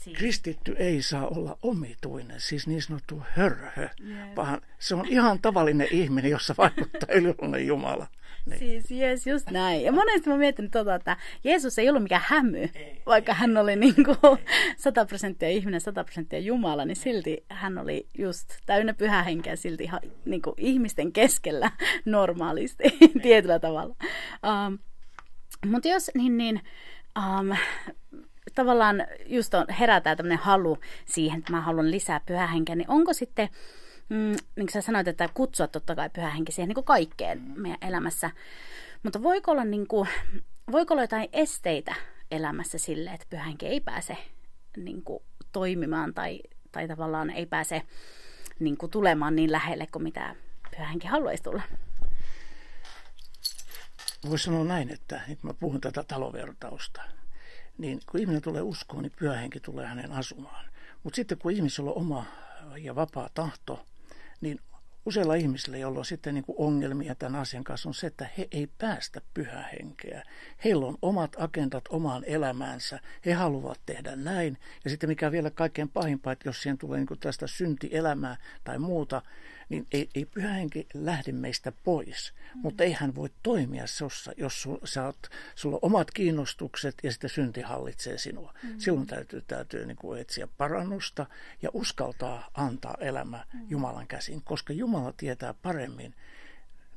Siis. 0.00 0.18
Kristitty 0.18 0.76
ei 0.78 1.02
saa 1.02 1.26
olla 1.26 1.58
omituinen, 1.62 2.40
siis 2.40 2.66
niin 2.66 2.82
sanottu 2.82 3.22
hörhö, 3.32 3.88
yeah. 4.08 4.36
vaan 4.36 4.60
se 4.78 4.94
on 4.94 5.08
ihan 5.08 5.38
tavallinen 5.38 5.88
ihminen, 5.90 6.30
jossa 6.30 6.54
vaikuttaa 6.58 7.14
yliluonnollinen 7.14 7.66
Jumala. 7.66 8.06
Niin. 8.46 8.58
Siis 8.58 8.90
yes, 8.90 9.26
just 9.26 9.50
näin. 9.50 9.82
Ja 9.82 9.92
monesti 9.92 10.28
mä 10.28 10.32
oon 10.32 10.40
miettinyt 10.40 10.70
tota, 10.70 10.94
että 10.94 11.16
Jeesus 11.44 11.78
ei 11.78 11.88
ollut 11.88 12.02
mikään 12.02 12.22
hämy, 12.24 12.58
ei, 12.58 13.02
vaikka 13.06 13.32
ei, 13.32 13.38
hän 13.38 13.56
oli 13.56 13.76
niin 13.80 13.94
kuin 13.94 14.38
100 14.76 15.04
prosenttia 15.04 15.48
ihminen, 15.48 15.80
100 15.80 16.04
prosenttia 16.04 16.38
Jumala, 16.38 16.84
niin 16.84 16.96
silti 16.96 17.44
hän 17.48 17.78
oli 17.78 18.06
just 18.18 18.48
täynnä 18.66 18.94
pyhähenkeä 18.94 19.56
silti 19.56 19.84
ihan 19.84 20.00
niin 20.24 20.42
kuin 20.42 20.54
ihmisten 20.58 21.12
keskellä 21.12 21.70
normaalisti 22.04 22.84
tietyllä 23.22 23.58
tavalla. 23.58 23.96
Um, 24.66 24.78
mutta 25.66 25.88
jos 25.88 26.10
niin, 26.14 26.36
niin 26.36 26.60
um, 27.18 27.56
tavallaan 28.54 29.06
just 29.26 29.54
on, 29.54 29.66
herätään 29.78 30.16
tämmöinen 30.16 30.38
halu 30.38 30.78
siihen, 31.06 31.38
että 31.38 31.52
mä 31.52 31.60
haluan 31.60 31.90
lisää 31.90 32.20
pyhähenkeä, 32.26 32.74
niin 32.74 32.90
onko 32.90 33.12
sitten, 33.12 33.48
mm, 34.08 34.16
niin 34.16 34.36
kuin 34.56 34.70
sä 34.70 34.80
sanoit, 34.80 35.08
että 35.08 35.28
kutsua 35.34 35.66
totta 35.66 35.94
kai 35.94 36.10
pyhähenki 36.10 36.52
siihen 36.52 36.68
niin 36.68 36.84
kaikkeen 36.84 37.42
meidän 37.56 37.78
elämässä, 37.82 38.30
mutta 39.02 39.22
voiko 39.22 39.50
olla, 39.50 39.64
niin 39.64 39.86
kuin, 39.86 40.08
voiko 40.72 40.94
olla 40.94 41.02
jotain 41.02 41.28
esteitä 41.32 41.94
elämässä 42.30 42.78
sille, 42.78 43.10
että 43.10 43.26
pyhähenki 43.30 43.66
ei 43.66 43.80
pääse 43.80 44.16
niin 44.76 45.02
kuin, 45.02 45.22
toimimaan 45.52 46.14
tai, 46.14 46.40
tai 46.72 46.88
tavallaan 46.88 47.30
ei 47.30 47.46
pääse 47.46 47.82
niin 48.58 48.76
kuin, 48.76 48.90
tulemaan 48.90 49.36
niin 49.36 49.52
lähelle 49.52 49.86
kuin 49.92 50.02
mitä 50.02 50.36
pyhähenki 50.70 51.08
haluaisi 51.08 51.42
tulla? 51.42 51.62
Voisi 54.28 54.44
sanoa 54.44 54.64
näin, 54.64 54.92
että 54.92 55.20
nyt 55.28 55.42
mä 55.42 55.54
puhun 55.54 55.80
tätä 55.80 56.04
talovertausta 56.04 57.02
niin 57.80 58.00
kun 58.10 58.20
ihminen 58.20 58.42
tulee 58.42 58.62
uskoon, 58.62 59.02
niin 59.02 59.12
pyhähenki 59.18 59.60
tulee 59.60 59.86
hänen 59.86 60.12
asumaan. 60.12 60.64
Mutta 61.02 61.16
sitten 61.16 61.38
kun 61.38 61.52
ihmisellä 61.52 61.90
on 61.90 61.96
oma 61.96 62.24
ja 62.78 62.94
vapaa 62.94 63.28
tahto, 63.34 63.86
niin 64.40 64.58
useilla 65.06 65.34
ihmisillä, 65.34 65.78
joilla 65.78 65.98
on 65.98 66.04
sitten 66.04 66.34
niin 66.34 66.44
ongelmia 66.48 67.14
tämän 67.14 67.40
asian 67.40 67.64
kanssa, 67.64 67.88
on 67.88 67.94
se, 67.94 68.06
että 68.06 68.28
he 68.38 68.48
ei 68.50 68.68
päästä 68.78 69.20
pyhähenkeä. 69.34 70.22
Heillä 70.64 70.86
on 70.86 70.98
omat 71.02 71.36
agendat 71.38 71.84
omaan 71.88 72.24
elämäänsä. 72.24 73.00
He 73.26 73.32
haluavat 73.32 73.80
tehdä 73.86 74.16
näin. 74.16 74.58
Ja 74.84 74.90
sitten 74.90 75.08
mikä 75.08 75.32
vielä 75.32 75.50
kaikkein 75.50 75.88
pahimpaa, 75.88 76.32
että 76.32 76.48
jos 76.48 76.62
siihen 76.62 76.78
tulee 76.78 76.98
niin 76.98 77.18
tästä 77.20 77.46
syntielämää 77.46 78.36
tai 78.64 78.78
muuta, 78.78 79.22
niin 79.70 79.86
ei, 79.92 80.10
ei 80.14 80.24
pyhä 80.24 80.52
henki 80.52 80.86
lähde 80.94 81.32
meistä 81.32 81.72
pois. 81.72 82.32
Mm. 82.54 82.60
Mutta 82.60 82.84
ei 82.84 82.92
hän 82.92 83.14
voi 83.14 83.30
toimia 83.42 83.86
sossa, 83.86 84.32
jos 84.36 84.62
sul, 84.62 84.78
sä 84.84 85.06
oot, 85.06 85.28
sulla 85.54 85.76
on 85.76 85.80
omat 85.82 86.10
kiinnostukset 86.10 86.94
ja 87.02 87.12
sitten 87.12 87.30
synti 87.30 87.60
hallitsee 87.60 88.18
sinua. 88.18 88.54
Mm. 88.62 88.78
Silloin 88.78 89.06
täytyy, 89.06 89.42
täytyy 89.42 89.86
niin 89.86 89.96
kuin 89.96 90.20
etsiä 90.20 90.48
parannusta 90.58 91.26
ja 91.62 91.70
uskaltaa 91.72 92.50
antaa 92.54 92.96
elämä 93.00 93.44
mm. 93.54 93.60
Jumalan 93.68 94.06
käsiin, 94.06 94.42
koska 94.42 94.72
Jumala 94.72 95.12
tietää 95.16 95.54
paremmin, 95.54 96.14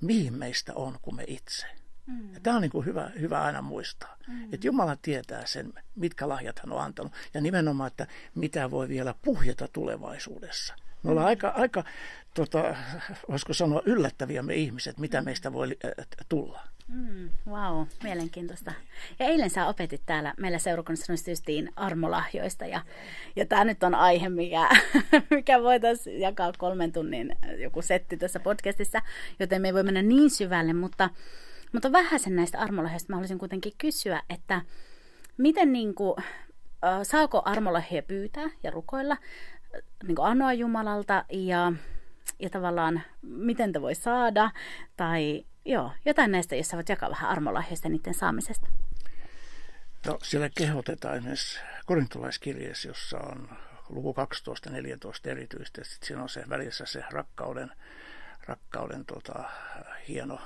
mihin 0.01 0.33
meistä 0.33 0.73
on 0.73 0.97
kuin 1.01 1.15
me 1.15 1.23
itse. 1.27 1.65
Mm. 2.07 2.33
Ja 2.33 2.39
tämä 2.39 2.55
on 2.55 2.61
niin 2.61 2.71
kuin 2.71 2.85
hyvä, 2.85 3.11
hyvä 3.19 3.43
aina 3.43 3.61
muistaa, 3.61 4.17
mm. 4.27 4.53
että 4.53 4.67
Jumala 4.67 4.95
tietää 4.95 5.45
sen, 5.45 5.73
mitkä 5.95 6.29
lahjat 6.29 6.59
hän 6.59 6.71
on 6.71 6.81
antanut. 6.81 7.13
Ja 7.33 7.41
nimenomaan, 7.41 7.87
että 7.87 8.07
mitä 8.35 8.71
voi 8.71 8.89
vielä 8.89 9.15
puhjeta 9.21 9.67
tulevaisuudessa. 9.67 10.75
Me 11.03 11.11
ollaan 11.11 11.27
aika, 11.27 11.47
aika 11.49 11.83
tota, 12.33 12.75
voisiko 13.29 13.53
sanoa, 13.53 13.81
yllättäviä 13.85 14.43
me 14.43 14.55
ihmiset, 14.55 14.99
mitä 14.99 15.21
meistä 15.21 15.53
voi 15.53 15.77
äh, 15.85 16.05
tulla. 16.29 16.61
Mm, 16.87 17.29
wow, 17.47 17.85
mielenkiintoista. 18.03 18.73
Ja 19.19 19.25
eilen 19.25 19.49
sä 19.49 19.67
opetit 19.67 20.01
täällä 20.05 20.33
meillä 20.37 20.59
seurakunnassa 20.59 21.31
justiin 21.31 21.71
armolahjoista 21.75 22.65
ja, 22.65 22.81
ja 23.35 23.45
tämä 23.45 23.63
nyt 23.63 23.83
on 23.83 23.95
aihe, 23.95 24.29
mikä, 24.29 24.69
mikä 25.35 25.61
voitaisiin 25.61 26.21
jakaa 26.21 26.53
kolmen 26.57 26.91
tunnin 26.91 27.35
joku 27.57 27.81
setti 27.81 28.17
tässä 28.17 28.39
podcastissa, 28.39 29.01
joten 29.39 29.61
me 29.61 29.67
ei 29.67 29.73
voi 29.73 29.83
mennä 29.83 30.01
niin 30.01 30.29
syvälle, 30.29 30.73
mutta, 30.73 31.09
mutta 31.73 31.91
vähäisen 31.91 32.35
näistä 32.35 32.59
armolahjoista 32.59 33.09
mä 33.09 33.15
haluaisin 33.15 33.39
kuitenkin 33.39 33.73
kysyä, 33.77 34.21
että 34.29 34.61
miten 35.37 35.73
niin 35.73 35.95
kuin, 35.95 36.15
saako 37.03 37.41
armolahjoja 37.45 38.03
pyytää 38.03 38.49
ja 38.63 38.71
rukoilla, 38.71 39.17
niin 40.07 40.15
kuin 40.15 40.25
anoa 40.25 40.53
Jumalalta 40.53 41.25
ja, 41.29 41.73
ja 42.43 42.49
tavallaan 42.49 43.01
miten 43.21 43.73
te 43.73 43.81
voi 43.81 43.95
saada 43.95 44.51
tai 44.97 45.45
joo, 45.65 45.91
jotain 46.05 46.31
näistä, 46.31 46.55
jos 46.55 46.67
sä 46.67 46.77
voit 46.77 46.89
jakaa 46.89 47.09
vähän 47.09 47.29
armolahjoista 47.29 47.89
niiden 47.89 48.13
saamisesta. 48.13 48.67
No, 50.07 50.17
siellä 50.23 50.49
kehotetaan 50.57 51.15
esimerkiksi 51.15 51.59
korintolaiskirjeessä, 51.85 52.87
jossa 52.87 53.17
on 53.17 53.49
luku 53.89 54.13
12 54.13 54.69
14 54.69 55.29
erityisesti. 55.29 55.83
Sitten 55.83 56.07
siinä 56.07 56.21
on 56.23 56.29
se 56.29 56.43
välissä 56.49 56.85
se 56.85 57.03
rakkauden, 57.11 57.71
rakkauden 58.47 59.05
tota, 59.05 59.43
hieno, 60.07 60.39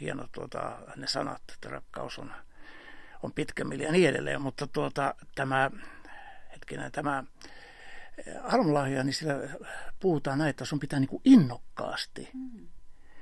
hieno 0.00 0.28
tota, 0.32 0.78
ne 0.96 1.06
sanat, 1.06 1.42
että 1.54 1.68
rakkaus 1.68 2.18
on, 2.18 2.32
on 3.22 3.32
pitkä 3.32 3.64
ja 3.78 3.92
niin 3.92 4.08
edelleen. 4.08 4.42
Mutta 4.42 4.66
tuota, 4.66 5.14
tämä, 5.34 5.70
hetkinen, 6.52 6.92
tämä 6.92 7.24
armolahja, 8.42 9.04
niin 9.04 9.14
siellä 9.14 9.48
puhutaan 10.00 10.38
näin, 10.38 10.50
että 10.50 10.64
sun 10.64 10.80
pitää 10.80 11.00
niin 11.00 11.08
kuin 11.08 11.22
innokkaasti, 11.24 12.28
mm. 12.34 12.66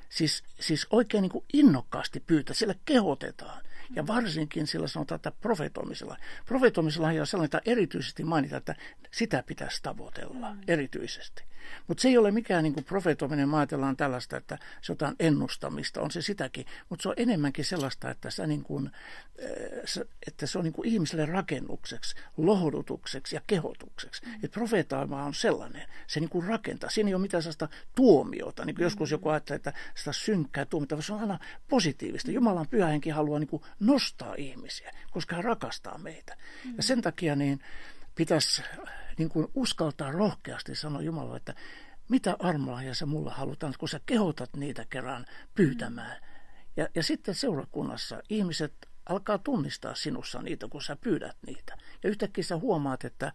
siis, 0.09 0.45
siis 0.61 0.87
oikein 0.91 1.23
niin 1.23 1.33
kuin 1.33 1.45
innokkaasti 1.53 2.21
pyytää, 2.21 2.55
siellä 2.55 2.75
kehotetaan. 2.85 3.65
Ja 3.97 4.07
varsinkin 4.07 4.67
sillä 4.67 4.89
sanotaan, 4.89 5.17
että 5.17 5.31
profetoimisella. 5.31 6.17
Profetoimisella 6.47 7.09
on 7.09 7.27
sellainen, 7.27 7.45
että 7.45 7.71
erityisesti 7.71 8.25
mainita, 8.25 8.57
että 8.57 8.75
sitä 9.11 9.43
pitäisi 9.47 9.83
tavoitella 9.83 10.55
mm. 10.55 10.61
erityisesti. 10.69 11.45
Mutta 11.87 12.03
se 12.03 12.09
ei 12.09 12.19
ole 12.19 12.31
mikään 12.31 12.63
niin 12.63 12.75
kuin 12.75 12.85
profetoiminen, 12.85 13.49
me 13.49 13.57
ajatellaan 13.57 13.97
tällaista, 13.97 14.37
että 14.37 14.59
se 14.83 14.93
on 14.93 14.95
jotain 14.95 15.17
ennustamista, 15.21 16.01
on 16.01 16.11
se 16.11 16.23
sitäkin, 16.23 16.67
mutta 16.89 17.03
se 17.03 17.09
on 17.09 17.15
enemmänkin 17.17 17.65
sellaista, 17.65 18.11
että, 18.11 18.31
sä 18.31 18.47
niin 18.47 18.63
kuin, 18.63 18.91
äh, 19.97 20.07
että 20.27 20.47
se 20.47 20.59
on 20.59 20.65
niin 20.65 20.73
kuin 20.73 20.89
ihmiselle 20.89 21.27
rakennukseksi, 21.27 22.17
lohdutukseksi 22.37 23.37
ja 23.37 23.41
kehotukseksi. 23.47 24.27
Mm. 24.27 24.35
Että 24.35 24.55
profeetoima 24.55 25.25
on 25.25 25.35
sellainen, 25.35 25.89
se 26.07 26.21
niin 26.21 26.31
kuin 26.31 26.47
rakentaa. 26.47 26.91
Siinä 26.91 27.09
ei 27.09 27.15
ole 27.15 27.23
mitään 27.23 27.43
sellaista 27.43 27.69
tuomiota, 27.95 28.65
niin 28.65 28.75
kuin 28.75 28.83
mm. 28.83 28.87
joskus 28.87 29.11
joku 29.11 29.29
ajattelee, 29.29 29.57
että 29.57 29.73
sitä 29.95 30.13
synkkää 30.13 30.65
tuomiota, 30.65 31.03
se 31.03 31.13
on 31.13 31.21
aina 31.21 31.39
positiivista. 31.69 32.31
Jumalan 32.31 32.69
pyhähenki 32.69 33.11
haluaa 33.11 33.39
niin 33.39 33.49
kuin 33.49 33.63
nostaa 33.81 34.35
ihmisiä, 34.39 34.93
koska 35.11 35.37
hän 35.37 35.45
rakastaa 35.45 35.99
meitä. 35.99 36.37
Mm. 36.65 36.75
Ja 36.77 36.83
sen 36.83 37.03
takia 37.03 37.37
niin 37.37 37.61
pitäisi 38.15 38.63
niin 39.19 39.29
kuin 39.29 39.49
uskaltaa 39.55 40.13
rohkeasti 40.13 40.75
sanoa 40.75 41.03
Jumalalle, 41.03 41.37
että 41.37 41.55
mitä 42.09 42.37
armolahja 42.39 42.95
sä 42.95 43.07
mulla 43.07 43.31
halutaan, 43.31 43.75
kun 43.79 43.89
sä 43.89 44.01
kehotat 44.07 44.57
niitä 44.57 44.87
kerran 44.91 45.27
pyytämään. 45.55 46.17
Ja, 46.77 46.89
ja 46.95 47.03
sitten 47.03 47.35
seurakunnassa 47.35 48.23
ihmiset 48.29 48.75
alkaa 49.09 49.39
tunnistaa 49.39 49.95
sinussa 49.95 50.43
niitä, 50.43 50.69
kun 50.69 50.83
sä 50.83 50.97
pyydät 50.97 51.37
niitä. 51.47 51.79
Ja 52.03 52.11
yhtäkkiä 52.11 52.45
sä 52.45 52.57
huomaat, 52.57 53.05
että, 53.05 53.33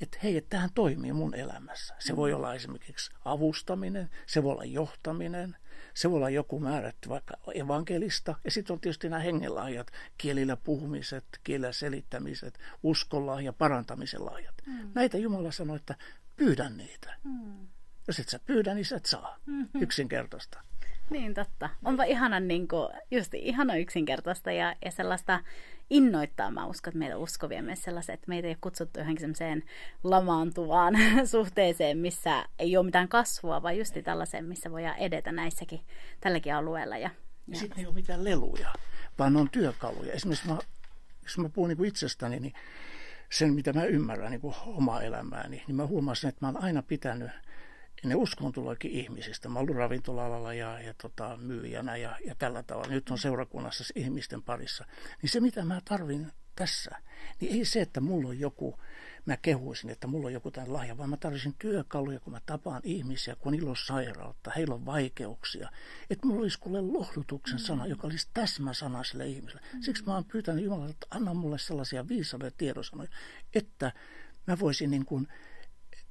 että 0.00 0.18
hei, 0.22 0.36
että 0.36 0.50
tähän 0.50 0.70
toimii 0.74 1.12
mun 1.12 1.34
elämässä. 1.34 1.94
Se 1.98 2.16
voi 2.16 2.32
olla 2.32 2.54
esimerkiksi 2.54 3.10
avustaminen, 3.24 4.10
se 4.26 4.42
voi 4.42 4.52
olla 4.52 4.64
johtaminen, 4.64 5.56
se 5.94 6.10
voi 6.10 6.16
olla 6.16 6.30
joku 6.30 6.60
määrätty 6.60 7.08
vaikka 7.08 7.34
evankelista. 7.54 8.34
Ja 8.44 8.50
sitten 8.50 8.74
on 8.74 8.80
tietysti 8.80 9.08
nämä 9.08 9.22
hengenlahjat, 9.22 9.90
kielillä 10.18 10.56
puhumiset, 10.56 11.24
kielillä 11.44 11.72
selittämiset, 11.72 12.58
ja 13.44 13.52
parantamisen 13.52 14.24
lahjat. 14.24 14.54
Mm. 14.66 14.90
Näitä 14.94 15.18
Jumala 15.18 15.50
sanoi, 15.50 15.76
että 15.76 15.94
pyydän 16.36 16.76
niitä. 16.76 17.14
Mm. 17.24 17.66
Jos 18.06 18.18
et 18.18 18.28
sä 18.28 18.38
pyydä, 18.46 18.74
niin 18.74 18.84
sä 18.84 18.96
et 18.96 19.06
saa. 19.06 19.38
Mm-hmm. 19.46 19.82
Yksinkertaista. 19.82 20.60
Niin, 21.10 21.34
totta. 21.34 21.70
Onpa 21.84 22.04
ihana, 22.04 22.40
niin 22.40 22.68
kuin, 22.68 22.88
just 23.10 23.34
ihana 23.34 23.76
yksinkertaista 23.76 24.52
ja, 24.52 24.74
ja 24.84 24.90
sellaista 24.90 25.40
innoittaa, 25.90 26.50
mä 26.50 26.66
uskon, 26.66 26.90
että 26.90 26.98
meitä 26.98 27.16
uskovia 27.16 27.62
myös 27.62 27.82
sellaiset, 27.82 28.14
että 28.14 28.28
meitä 28.28 28.48
ei 28.48 28.52
ole 28.52 28.58
kutsuttu 28.60 29.00
johonkin 29.00 29.20
semmoiseen 29.20 29.62
lamaantuvaan 30.04 30.94
suhteeseen, 31.24 31.98
missä 31.98 32.44
ei 32.58 32.76
ole 32.76 32.86
mitään 32.86 33.08
kasvua, 33.08 33.62
vaan 33.62 33.78
just 33.78 33.96
tällaiseen, 34.04 34.44
missä 34.44 34.70
voidaan 34.70 34.96
edetä 34.96 35.32
näissäkin, 35.32 35.80
tälläkin 36.20 36.54
alueella. 36.54 36.96
Ja, 36.96 37.10
ja. 37.48 37.58
Sitten 37.58 37.78
ei 37.78 37.86
ole 37.86 37.94
mitään 37.94 38.24
leluja, 38.24 38.72
vaan 39.18 39.36
on 39.36 39.50
työkaluja. 39.50 40.12
Esimerkiksi 40.12 40.48
mä, 40.48 40.58
jos 41.22 41.38
mä 41.38 41.48
puhun 41.48 41.68
niin 41.68 41.84
itsestäni, 41.84 42.40
niin 42.40 42.54
sen, 43.30 43.54
mitä 43.54 43.72
mä 43.72 43.84
ymmärrän 43.84 44.30
niin 44.30 44.40
kuin 44.40 44.54
omaa 44.66 45.02
elämääni, 45.02 45.62
niin 45.66 45.76
mä 45.76 45.86
huomasin, 45.86 46.28
että 46.28 46.46
mä 46.46 46.48
oon 46.48 46.64
aina 46.64 46.82
pitänyt 46.82 47.30
Ja 48.04 48.08
ne 48.08 48.14
uskon 48.14 48.52
tuleekin 48.52 48.90
ihmisistä. 48.90 49.48
Mä 49.48 49.58
ollut 49.58 49.76
ravintola-alalla 49.76 50.54
ja, 50.54 50.80
ja 50.80 50.94
tota, 51.02 51.36
myyjänä 51.36 51.96
ja, 51.96 52.16
ja 52.26 52.34
tällä 52.34 52.62
tavalla. 52.62 52.92
Nyt 52.92 53.10
on 53.10 53.18
seurakunnassa 53.18 53.84
ihmisten 53.94 54.42
parissa. 54.42 54.84
Niin 55.22 55.30
se, 55.30 55.40
mitä 55.40 55.64
mä 55.64 55.80
tarvin 55.84 56.32
tässä, 56.56 56.90
niin 57.40 57.54
ei 57.54 57.64
se, 57.64 57.80
että 57.80 58.00
mulla 58.00 58.28
on 58.28 58.40
joku, 58.40 58.80
mä 59.26 59.36
kehuisin, 59.36 59.90
että 59.90 60.06
mulla 60.06 60.26
on 60.26 60.32
joku 60.32 60.50
tämän 60.50 60.72
lahja, 60.72 60.98
vaan 60.98 61.10
mä 61.10 61.16
tarvitsin 61.16 61.54
työkaluja, 61.58 62.20
kun 62.20 62.32
mä 62.32 62.40
tapaan 62.46 62.80
ihmisiä, 62.84 63.36
kun 63.36 63.52
niillä 63.52 63.70
on 63.70 63.76
sairautta, 63.76 64.50
heillä 64.56 64.74
on 64.74 64.86
vaikeuksia. 64.86 65.68
Että 66.10 66.26
mulla 66.26 66.42
olisi 66.42 66.58
kuule 66.58 66.80
lohdutuksen 66.80 67.58
sana, 67.58 67.86
joka 67.86 68.06
olisi 68.06 68.28
täsmäsana 68.34 69.04
sille 69.04 69.26
ihmiselle. 69.26 69.62
Siksi 69.80 70.04
mä 70.06 70.14
oon 70.14 70.24
pyytänyt 70.24 70.64
Jumalalta, 70.64 70.90
että 70.90 71.06
anna 71.10 71.34
mulle 71.34 71.58
sellaisia 71.58 72.08
viisauden 72.08 72.52
tiedosanoja, 72.58 73.10
että 73.54 73.92
mä 74.46 74.58
voisin 74.58 74.90
niin 74.90 75.04
kuin, 75.04 75.28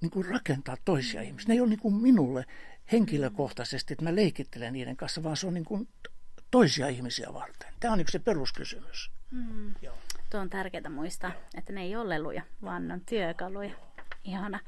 niin 0.04 0.12
kuin 0.12 0.26
rakentaa 0.26 0.78
toisia 0.86 1.22
ihmisiä. 1.22 1.48
Ne 1.48 1.54
ei 1.54 1.62
ole 1.62 1.70
niin 1.70 1.80
kuin 1.80 1.94
minulle 1.94 2.46
henkilökohtaisesti, 2.92 3.94
että 3.94 4.04
mä 4.04 4.16
leikittelen 4.16 4.74
niiden 4.74 4.98
kanssa, 4.98 5.24
vaan 5.24 5.38
se 5.38 5.48
on 5.48 5.54
niin 5.54 5.66
kuin 5.66 5.88
toisia 6.52 6.88
ihmisiä 6.88 7.34
varten. 7.34 7.74
Tämä 7.80 7.92
on 7.92 7.98
niin 7.98 8.08
se 8.10 8.20
peruskysymys. 8.20 9.12
Mm. 9.32 9.74
Joo. 9.82 9.98
Tuo 10.30 10.40
on 10.40 10.50
tärkeää 10.50 10.90
muistaa, 10.90 11.32
että 11.58 11.74
ne 11.74 11.82
ei 11.82 11.96
ole 11.96 12.10
leluja, 12.10 12.42
vaan 12.64 12.88
ne 12.88 12.94
on 12.94 13.02
työkaluja. 13.02 13.76
Ihana. 14.24 14.60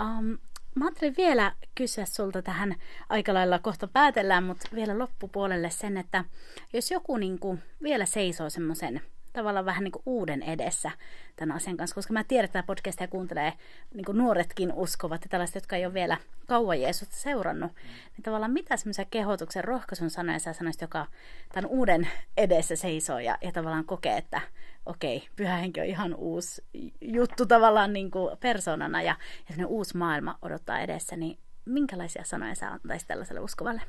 Um, 0.00 0.38
mä 0.74 0.84
ajattelin 0.84 1.14
vielä 1.16 1.52
kysyä 1.74 2.04
sulta 2.04 2.42
tähän 2.42 2.74
aika 3.08 3.34
lailla 3.34 3.58
kohta 3.58 3.88
päätellään, 3.88 4.44
mutta 4.44 4.68
vielä 4.74 4.98
loppupuolelle 4.98 5.70
sen, 5.70 5.96
että 5.96 6.24
jos 6.72 6.90
joku 6.90 7.16
niin 7.16 7.38
kuin 7.38 7.62
vielä 7.82 8.06
seisoo 8.06 8.50
semmoisen 8.50 9.02
tavallaan 9.32 9.64
vähän 9.64 9.84
niin 9.84 9.92
kuin 9.92 10.02
uuden 10.06 10.42
edessä 10.42 10.90
tämän 11.36 11.56
asian 11.56 11.76
kanssa, 11.76 11.94
koska 11.94 12.12
mä 12.12 12.24
tiedän, 12.24 12.44
että 12.44 12.52
tämä 12.52 12.62
podcastia 12.62 13.08
kuuntelee 13.08 13.52
niin 13.94 14.04
kuin 14.04 14.18
nuoretkin 14.18 14.72
uskovat 14.72 15.22
ja 15.24 15.28
tällaiset, 15.28 15.54
jotka 15.54 15.76
ei 15.76 15.86
ole 15.86 15.94
vielä 15.94 16.16
kauan 16.46 16.80
Jeesusta 16.80 17.16
seurannut, 17.16 17.72
niin 18.16 18.22
tavallaan 18.22 18.52
mitä 18.52 18.76
semmoisia 18.76 19.04
kehotuksen 19.04 19.64
rohkaisun 19.64 20.10
sanoja 20.10 20.38
sä 20.38 20.52
sanoisit, 20.52 20.82
joka 20.82 21.06
tämän 21.52 21.70
uuden 21.70 22.08
edessä 22.36 22.76
seisoo 22.76 23.18
ja, 23.18 23.38
ja 23.40 23.52
tavallaan 23.52 23.84
kokee, 23.84 24.16
että 24.16 24.40
okei, 24.86 25.28
pyhä 25.36 25.56
henki 25.56 25.80
on 25.80 25.86
ihan 25.86 26.14
uusi 26.14 26.64
juttu 27.00 27.46
tavallaan 27.46 27.92
niin 27.92 28.10
kuin 28.10 28.38
persoonana 28.38 29.02
ja, 29.02 29.16
ja 29.58 29.66
uusi 29.66 29.96
maailma 29.96 30.38
odottaa 30.42 30.80
edessä, 30.80 31.16
niin 31.16 31.38
minkälaisia 31.64 32.24
sanoja 32.24 32.54
sä 32.54 32.68
antaisit 32.68 33.08
tällaiselle 33.08 33.40
uskovalle? 33.40 33.82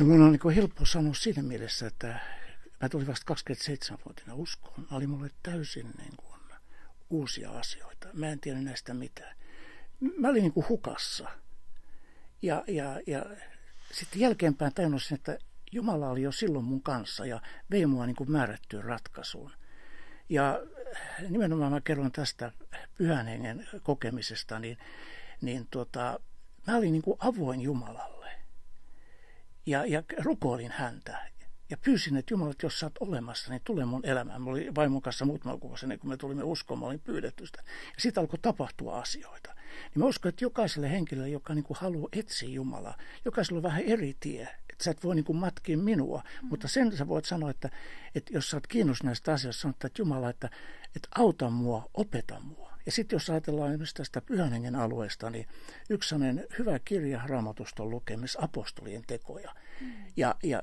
No 0.00 0.06
mun 0.06 0.22
on 0.22 0.32
niin 0.32 0.54
helppo 0.54 0.84
sanoa 0.84 1.14
siinä 1.14 1.42
mielessä, 1.42 1.86
että 1.86 2.20
Mä 2.80 2.88
tulin 2.88 3.06
vasta 3.06 3.34
27-vuotiaana 3.34 4.34
uskoon. 4.34 4.86
Oli 4.90 5.06
mulle 5.06 5.30
täysin 5.42 5.90
niin 5.98 6.16
kuin 6.16 6.28
uusia 7.10 7.50
asioita. 7.50 8.08
Mä 8.12 8.28
en 8.28 8.40
tiedä 8.40 8.60
näistä 8.60 8.94
mitään. 8.94 9.36
Mä 10.18 10.28
olin 10.28 10.42
niin 10.42 10.52
kuin 10.52 10.68
hukassa. 10.68 11.28
Ja, 12.42 12.64
ja, 12.66 13.00
ja 13.06 13.26
sitten 13.92 14.20
jälkeenpäin 14.20 14.74
tajunnosin, 14.74 15.14
että 15.14 15.38
Jumala 15.72 16.10
oli 16.10 16.22
jo 16.22 16.32
silloin 16.32 16.64
mun 16.64 16.82
kanssa 16.82 17.26
ja 17.26 17.42
vei 17.70 17.86
mua 17.86 18.06
niin 18.06 18.16
kuin 18.16 18.30
määrättyyn 18.30 18.84
ratkaisuun. 18.84 19.52
Ja 20.28 20.60
nimenomaan 21.28 21.72
mä 21.72 21.80
kerron 21.80 22.12
tästä 22.12 22.52
pyhän 22.98 23.26
hengen 23.26 23.68
kokemisesta, 23.82 24.58
niin, 24.58 24.78
niin 25.40 25.66
tuota, 25.70 26.20
mä 26.66 26.76
olin 26.76 26.92
niin 26.92 27.02
kuin 27.02 27.16
avoin 27.20 27.60
Jumalalle. 27.60 28.30
Ja, 29.66 29.86
ja 29.86 30.02
rukoilin 30.18 30.72
häntä. 30.72 31.37
Ja 31.70 31.76
pyysin, 31.76 32.16
että 32.16 32.34
Jumala, 32.34 32.50
että 32.50 32.66
jos 32.66 32.80
sä 32.80 32.86
oot 32.86 32.98
olemassa, 33.00 33.50
niin 33.50 33.60
tule 33.64 33.84
mun 33.84 34.06
elämään. 34.06 34.42
Mä 34.42 34.50
olin 34.50 34.74
vaimon 34.74 35.02
kanssa 35.02 35.24
muutama 35.24 35.56
kuukausi 35.56 35.84
ennen 35.84 35.98
kuin 35.98 36.08
me 36.08 36.16
tulimme 36.16 36.42
uskoon, 36.42 36.80
mä 36.80 36.86
olin 36.86 37.00
pyydetty 37.00 37.46
sitä. 37.46 37.62
Ja 37.66 38.00
siitä 38.00 38.20
alkoi 38.20 38.38
tapahtua 38.38 38.98
asioita. 38.98 39.54
Niin 39.54 39.98
mä 39.98 40.06
uskon, 40.06 40.28
että 40.28 40.44
jokaiselle 40.44 40.90
henkilölle, 40.90 41.28
joka 41.28 41.54
niin 41.54 41.64
kuin 41.64 41.78
haluaa 41.80 42.08
etsiä 42.12 42.48
Jumalaa, 42.48 42.96
jokaisella 43.24 43.58
on 43.58 43.62
vähän 43.62 43.82
eri 43.82 44.16
tie. 44.20 44.42
Että 44.42 44.84
sä 44.84 44.90
et 44.90 45.04
voi 45.04 45.14
niin 45.14 45.24
kuin 45.24 45.36
matkia 45.36 45.78
minua, 45.78 46.22
mm. 46.42 46.48
mutta 46.48 46.68
sen 46.68 46.96
sä 46.96 47.08
voit 47.08 47.24
sanoa, 47.24 47.50
että, 47.50 47.70
että 48.14 48.32
jos 48.32 48.50
sä 48.50 48.56
oot 48.56 48.66
kiinnostunut 48.66 49.08
näistä 49.08 49.32
asioista, 49.32 49.60
sanot, 49.60 49.84
että 49.84 50.02
Jumala, 50.02 50.30
että, 50.30 50.50
että 50.96 51.08
auta 51.14 51.50
mua, 51.50 51.90
opeta 51.94 52.40
mua. 52.40 52.68
Ja 52.86 52.92
sitten 52.92 53.16
jos 53.16 53.30
ajatellaan 53.30 53.70
esimerkiksi 53.70 53.94
tästä 53.94 54.20
pyhän 54.20 54.52
hengen 54.52 54.76
alueesta, 54.76 55.30
niin 55.30 55.46
yksi 55.90 56.14
hyvä 56.58 56.78
kirja 56.78 57.22
raamatusta 57.26 57.82
on 57.82 57.90
lukemassa 57.90 58.38
apostolien 58.42 59.02
tekoja. 59.06 59.54
Mm. 59.80 59.92
Ja, 60.16 60.34
ja 60.42 60.62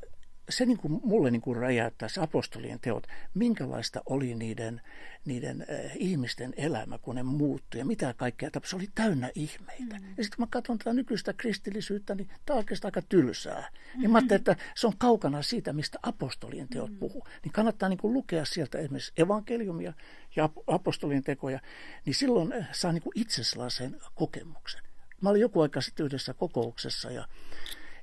se 0.50 0.66
niin 0.66 0.78
kuin 0.78 1.00
mulle 1.04 1.32
niin 1.32 1.42
kuin 1.42 1.58
räjäyttää 1.58 2.10
se 2.10 2.22
apostolien 2.22 2.80
teot, 2.80 3.08
minkälaista 3.34 4.02
oli 4.06 4.36
niiden, 4.36 4.82
niiden 5.26 5.62
äh, 5.62 5.92
ihmisten 5.96 6.54
elämä, 6.58 6.98
kun 6.98 7.16
ne 7.16 7.24
muuttui 7.24 7.80
ja 7.80 7.86
mitä 7.86 8.14
kaikkea. 8.18 8.50
Se 8.64 8.76
oli 8.76 8.88
täynnä 8.96 9.32
ihmeitä. 9.36 9.96
Mm. 10.00 10.08
Ja 10.18 10.24
sitten 10.24 10.38
kun 10.38 10.44
mä 10.44 10.48
katson 10.50 10.78
tätä 10.78 10.94
nykyistä 10.94 11.34
kristillisyyttä, 11.34 12.16
niin 12.16 12.28
tämä 12.28 12.56
on 12.56 12.58
oikeastaan 12.58 12.88
aika 12.88 13.08
tylsää. 13.10 13.62
Mm-hmm. 13.62 14.02
Niin 14.02 14.12
mä 14.12 14.18
ajattelin, 14.18 14.40
että 14.40 14.56
se 14.76 14.88
on 14.88 14.94
kaukana 14.98 15.42
siitä, 15.42 15.74
mistä 15.74 16.00
apostolien 16.04 16.68
teot 16.68 16.92
mm. 16.92 16.98
puhuu. 16.98 17.28
Niin 17.44 17.52
kannattaa 17.52 17.90
niin 17.90 18.00
kuin 18.00 18.14
lukea 18.14 18.46
sieltä 18.46 18.78
esimerkiksi 18.78 19.14
evankeliumia 19.18 19.94
ja 20.36 20.50
apostolien 20.68 21.24
tekoja, 21.24 21.60
niin 22.06 22.16
silloin 22.16 22.54
äh, 22.54 22.68
saa 22.72 22.92
niin 22.92 23.04
kuin 23.04 23.20
itse 23.20 23.44
sellaisen 23.44 24.02
kokemuksen. 24.16 24.82
Mä 25.22 25.30
olin 25.30 25.42
joku 25.42 25.62
aika 25.62 25.82
sitten 25.82 26.06
yhdessä 26.06 26.34
kokouksessa 26.34 27.12
ja 27.12 27.28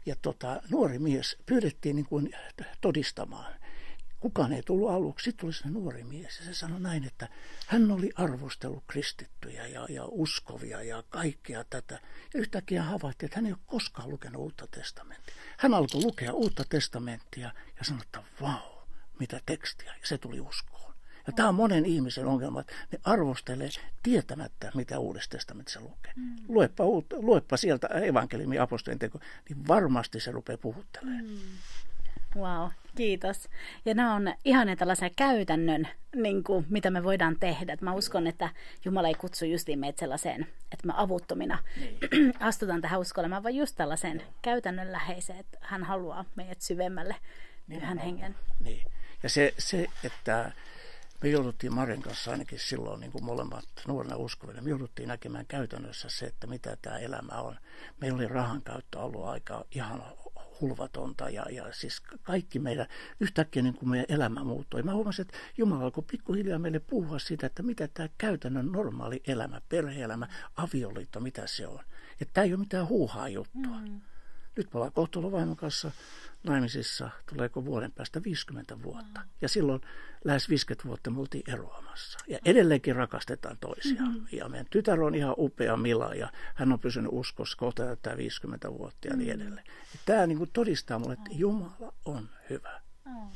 ja 0.06 0.16
tota, 0.22 0.62
nuori 0.70 0.98
mies 0.98 1.36
pyydettiin 1.46 1.96
niin 1.96 2.06
kuin 2.06 2.32
todistamaan. 2.80 3.54
Kukaan 4.20 4.52
ei 4.52 4.62
tullut 4.62 4.90
aluksi. 4.90 5.24
Sitten 5.24 5.40
tuli 5.40 5.52
se 5.52 5.68
nuori 5.68 6.04
mies 6.04 6.38
ja 6.38 6.44
se 6.44 6.54
sanoi 6.54 6.80
näin, 6.80 7.04
että 7.04 7.28
hän 7.66 7.90
oli 7.90 8.10
arvostellut 8.14 8.84
kristittyjä 8.86 9.66
ja, 9.66 9.86
ja 9.88 10.04
uskovia 10.04 10.82
ja 10.82 11.02
kaikkea 11.08 11.64
tätä. 11.64 11.94
Ja 12.34 12.40
yhtäkkiä 12.40 12.82
havaittiin, 12.82 13.26
että 13.26 13.38
hän 13.38 13.46
ei 13.46 13.52
ole 13.52 13.60
koskaan 13.66 14.10
lukenut 14.10 14.42
uutta 14.42 14.66
testamenttia. 14.66 15.34
Hän 15.58 15.74
alkoi 15.74 16.02
lukea 16.02 16.32
uutta 16.32 16.64
testamenttia 16.68 17.52
ja 17.78 17.84
sanoi, 17.84 18.02
että 18.02 18.22
vau, 18.40 18.86
mitä 19.18 19.40
tekstiä. 19.46 19.94
Ja 20.00 20.06
se 20.06 20.18
tuli 20.18 20.40
uskoon. 20.40 20.91
Ja 21.26 21.32
tämä 21.32 21.48
on 21.48 21.54
monen 21.54 21.86
ihmisen 21.86 22.26
ongelma, 22.26 22.60
että 22.60 22.72
ne 22.92 22.98
arvostelee 23.04 23.68
tietämättä, 24.02 24.72
mitä 24.74 24.98
Uudessa 24.98 25.30
testamentissa 25.30 25.80
lukee. 25.80 26.12
Mm. 26.16 26.36
Luepa, 26.48 26.84
luepa 27.12 27.56
sieltä 27.56 27.86
evankeliumin 27.86 28.60
apostolien 28.60 28.98
teko, 28.98 29.18
niin 29.48 29.68
varmasti 29.68 30.20
se 30.20 30.30
rupeaa 30.30 30.58
puhuttelemaan. 30.58 31.24
Mm. 31.24 31.38
Wow, 32.36 32.68
kiitos. 32.94 33.48
Ja 33.84 33.94
nämä 33.94 34.14
on 34.14 34.34
ihan 34.44 34.68
tällaisia 34.78 35.10
käytännön, 35.16 35.88
niin 36.16 36.44
kuin, 36.44 36.66
mitä 36.68 36.90
me 36.90 37.04
voidaan 37.04 37.36
tehdä. 37.40 37.76
mä 37.80 37.94
uskon, 37.94 38.26
että 38.26 38.48
Jumala 38.84 39.08
ei 39.08 39.14
kutsu 39.14 39.44
justiin 39.44 39.78
meitä 39.78 40.00
sellaiseen, 40.00 40.46
että 40.72 40.86
me 40.86 40.92
avuttomina 40.96 41.58
niin. 41.76 41.98
astutaan 42.40 42.80
tähän 42.80 43.00
uskolemaan, 43.00 43.42
vaan 43.42 43.54
just 43.54 43.76
tällaiseen 43.76 44.22
käytännönläheiseen, 44.42 45.38
että 45.38 45.58
hän 45.60 45.84
haluaa 45.84 46.24
meidät 46.36 46.60
syvemmälle 46.60 47.16
niin, 47.66 47.80
pyhän 47.80 47.98
hengen. 47.98 48.34
Niin. 48.60 48.86
Ja 49.22 49.28
se, 49.28 49.54
se 49.58 49.86
että 50.04 50.52
me 51.22 51.28
jouduttiin 51.28 51.74
Maren 51.74 52.02
kanssa 52.02 52.30
ainakin 52.30 52.58
silloin 52.58 53.00
niin 53.00 53.12
kuin 53.12 53.24
molemmat 53.24 53.64
nuorena 53.88 54.16
uskovina, 54.16 54.62
me 54.62 54.70
jouduttiin 54.70 55.08
näkemään 55.08 55.46
käytännössä 55.46 56.08
se, 56.10 56.26
että 56.26 56.46
mitä 56.46 56.76
tämä 56.82 56.98
elämä 56.98 57.34
on. 57.34 57.56
Meillä 58.00 58.16
oli 58.16 58.28
rahan 58.28 58.62
käyttö 58.62 58.98
ollut 58.98 59.24
aika 59.24 59.64
ihan 59.70 60.02
hulvatonta 60.60 61.30
ja, 61.30 61.46
ja 61.50 61.72
siis 61.72 62.00
kaikki 62.22 62.58
meidän, 62.58 62.86
yhtäkkiä 63.20 63.62
niin 63.62 63.74
kuin 63.74 63.88
meidän 63.88 64.06
elämä 64.08 64.44
muuttui. 64.44 64.82
Mä 64.82 64.94
huomasin, 64.94 65.22
että 65.22 65.38
Jumala 65.56 65.84
alkoi 65.84 66.04
pikkuhiljaa 66.10 66.58
meille 66.58 66.78
puhua 66.78 67.18
siitä, 67.18 67.46
että 67.46 67.62
mitä 67.62 67.88
tämä 67.88 68.08
käytännön 68.18 68.72
normaali 68.72 69.22
elämä, 69.26 69.60
perheelämä, 69.68 70.28
avioliitto, 70.56 71.20
mitä 71.20 71.46
se 71.46 71.66
on. 71.66 71.80
Että 72.20 72.34
tämä 72.34 72.44
ei 72.44 72.52
ole 72.52 72.60
mitään 72.60 72.88
huuhaa 72.88 73.28
juttua. 73.28 73.80
Mm. 73.80 74.00
Nyt 74.56 74.66
me 74.66 74.78
ollaan 74.78 74.92
kohta 74.92 75.22
vaimon 75.22 75.56
kanssa 75.56 75.90
naimisissa, 76.44 77.10
tuleeko 77.30 77.64
vuoden 77.64 77.92
päästä 77.92 78.22
50 78.24 78.82
vuotta. 78.82 79.20
Mm. 79.20 79.28
Ja 79.40 79.48
silloin 79.48 79.80
lähes 80.24 80.48
50 80.48 80.88
vuotta 80.88 81.10
me 81.10 81.20
oltiin 81.20 81.50
eroamassa. 81.50 82.18
Ja 82.28 82.38
edelleenkin 82.44 82.96
rakastetaan 82.96 83.58
toisiaan. 83.60 84.12
Mm-hmm. 84.12 84.26
Ja 84.32 84.48
meidän 84.48 84.66
tytär 84.70 85.02
on 85.02 85.14
ihan 85.14 85.34
upea 85.38 85.76
Mila 85.76 86.14
ja 86.14 86.32
hän 86.54 86.72
on 86.72 86.80
pysynyt 86.80 87.10
uskossa 87.14 87.58
kohta 87.58 87.84
täyttää 87.84 88.16
50 88.16 88.72
vuotta 88.72 89.08
ja 89.08 89.16
niin 89.16 89.36
mm. 89.36 89.42
edelleen. 89.42 89.66
Ja 89.66 90.00
tämä 90.04 90.26
niin 90.26 90.38
kuin 90.38 90.50
todistaa 90.52 90.98
mulle, 90.98 91.12
että 91.12 91.30
Jumala 91.32 91.92
on 92.04 92.28
hyvä. 92.50 92.80
Mm. 93.04 93.30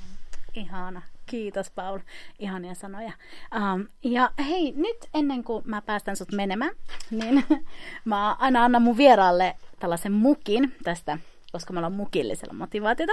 Ihana. 0.57 1.03
Kiitos 1.27 1.71
Paul. 1.71 1.99
Ihania 2.39 2.75
sanoja. 2.75 3.13
Um, 3.57 3.87
ja 4.05 4.31
hei, 4.49 4.73
nyt 4.77 4.97
ennen 5.15 5.45
kuin 5.45 5.63
mä 5.67 5.83
päästän 5.83 6.17
sut 6.17 6.33
menemään, 6.33 6.73
niin 7.11 7.45
mä 8.05 8.33
aina 8.35 8.65
annan 8.65 8.83
mun 8.83 8.97
vieraalle 8.97 9.57
tällaisen 9.79 10.13
mukin 10.13 10.75
tästä, 10.85 11.19
koska 11.53 11.73
mä 11.73 11.79
ollaan 11.79 11.93
mukillisella 11.93 12.55
motivaatiota. 12.55 13.13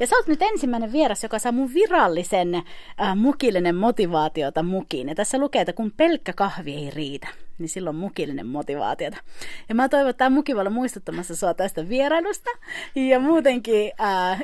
Ja 0.00 0.06
sä 0.06 0.16
oot 0.16 0.26
nyt 0.26 0.42
ensimmäinen 0.42 0.92
vieras, 0.92 1.22
joka 1.22 1.38
saa 1.38 1.52
mun 1.52 1.74
virallisen 1.74 2.54
äh, 2.54 3.16
mukillinen 3.16 3.76
motivaatiota 3.76 4.62
mukiin. 4.62 5.08
Ja 5.08 5.14
tässä 5.14 5.38
lukee, 5.38 5.62
että 5.62 5.72
kun 5.72 5.92
pelkkä 5.96 6.32
kahvi 6.32 6.74
ei 6.74 6.90
riitä, 6.90 7.28
niin 7.58 7.68
silloin 7.68 7.96
mukillinen 7.96 8.46
motivaatiota. 8.46 9.16
Ja 9.68 9.74
mä 9.74 9.88
toivon, 9.88 10.10
että 10.10 10.18
tämä 10.18 10.34
muki 10.34 10.54
voi 10.54 10.60
olla 10.60 10.70
muistuttamassa 10.70 11.36
sua 11.36 11.54
tästä 11.54 11.88
vierailusta 11.88 12.50
ja 12.94 13.20
muutenkin 13.20 13.92
ää, 13.98 14.38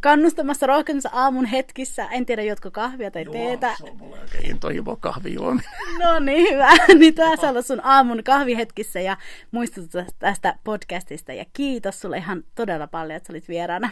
kannustamassa 0.00 0.66
rohkeamassa 0.66 1.10
aamun 1.12 1.44
hetkissä. 1.44 2.08
En 2.10 2.26
tiedä, 2.26 2.42
jotko 2.42 2.70
kahvia 2.70 3.10
tai 3.10 3.24
teetä. 3.24 3.66
Joo, 3.66 3.76
se 3.76 3.84
on 3.84 3.96
mulle 3.96 4.18
intohimo 4.42 4.96
kahvijuominen. 4.96 5.70
No 6.04 6.18
niin, 6.18 6.54
hyvä. 6.54 6.70
niin 6.98 7.14
tää 7.14 7.36
saa 7.36 7.50
olla 7.50 7.62
sun 7.62 7.80
aamun 7.84 8.24
kahvihetkissä 8.24 9.00
ja 9.00 9.16
muistuttaa 9.50 10.04
tästä 10.18 10.58
podcastista. 10.64 11.32
Ja 11.32 11.44
kiitos 11.52 12.00
sulle 12.00 12.18
ihan 12.18 12.44
todella 12.54 12.86
paljon, 12.86 13.16
että 13.16 13.26
sä 13.26 13.32
olit 13.32 13.48
vieraana. 13.48 13.90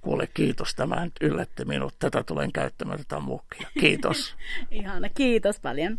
Kuule, 0.00 0.28
kiitos. 0.34 0.74
Tämä 0.74 1.04
nyt 1.04 1.12
yllätti 1.20 1.64
minut. 1.64 1.94
Tätä 1.98 2.22
tulen 2.22 2.52
käyttämään 2.52 2.98
tätä 2.98 3.20
mukkia. 3.20 3.68
Kiitos. 3.80 4.36
Ihana, 4.70 5.08
kiitos 5.08 5.60
paljon. 5.60 5.98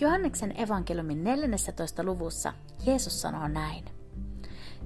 Johanneksen 0.00 0.60
evankeliumin 0.60 1.24
14. 1.24 2.02
luvussa 2.02 2.52
Jeesus 2.86 3.22
sanoo 3.22 3.48
näin. 3.48 3.84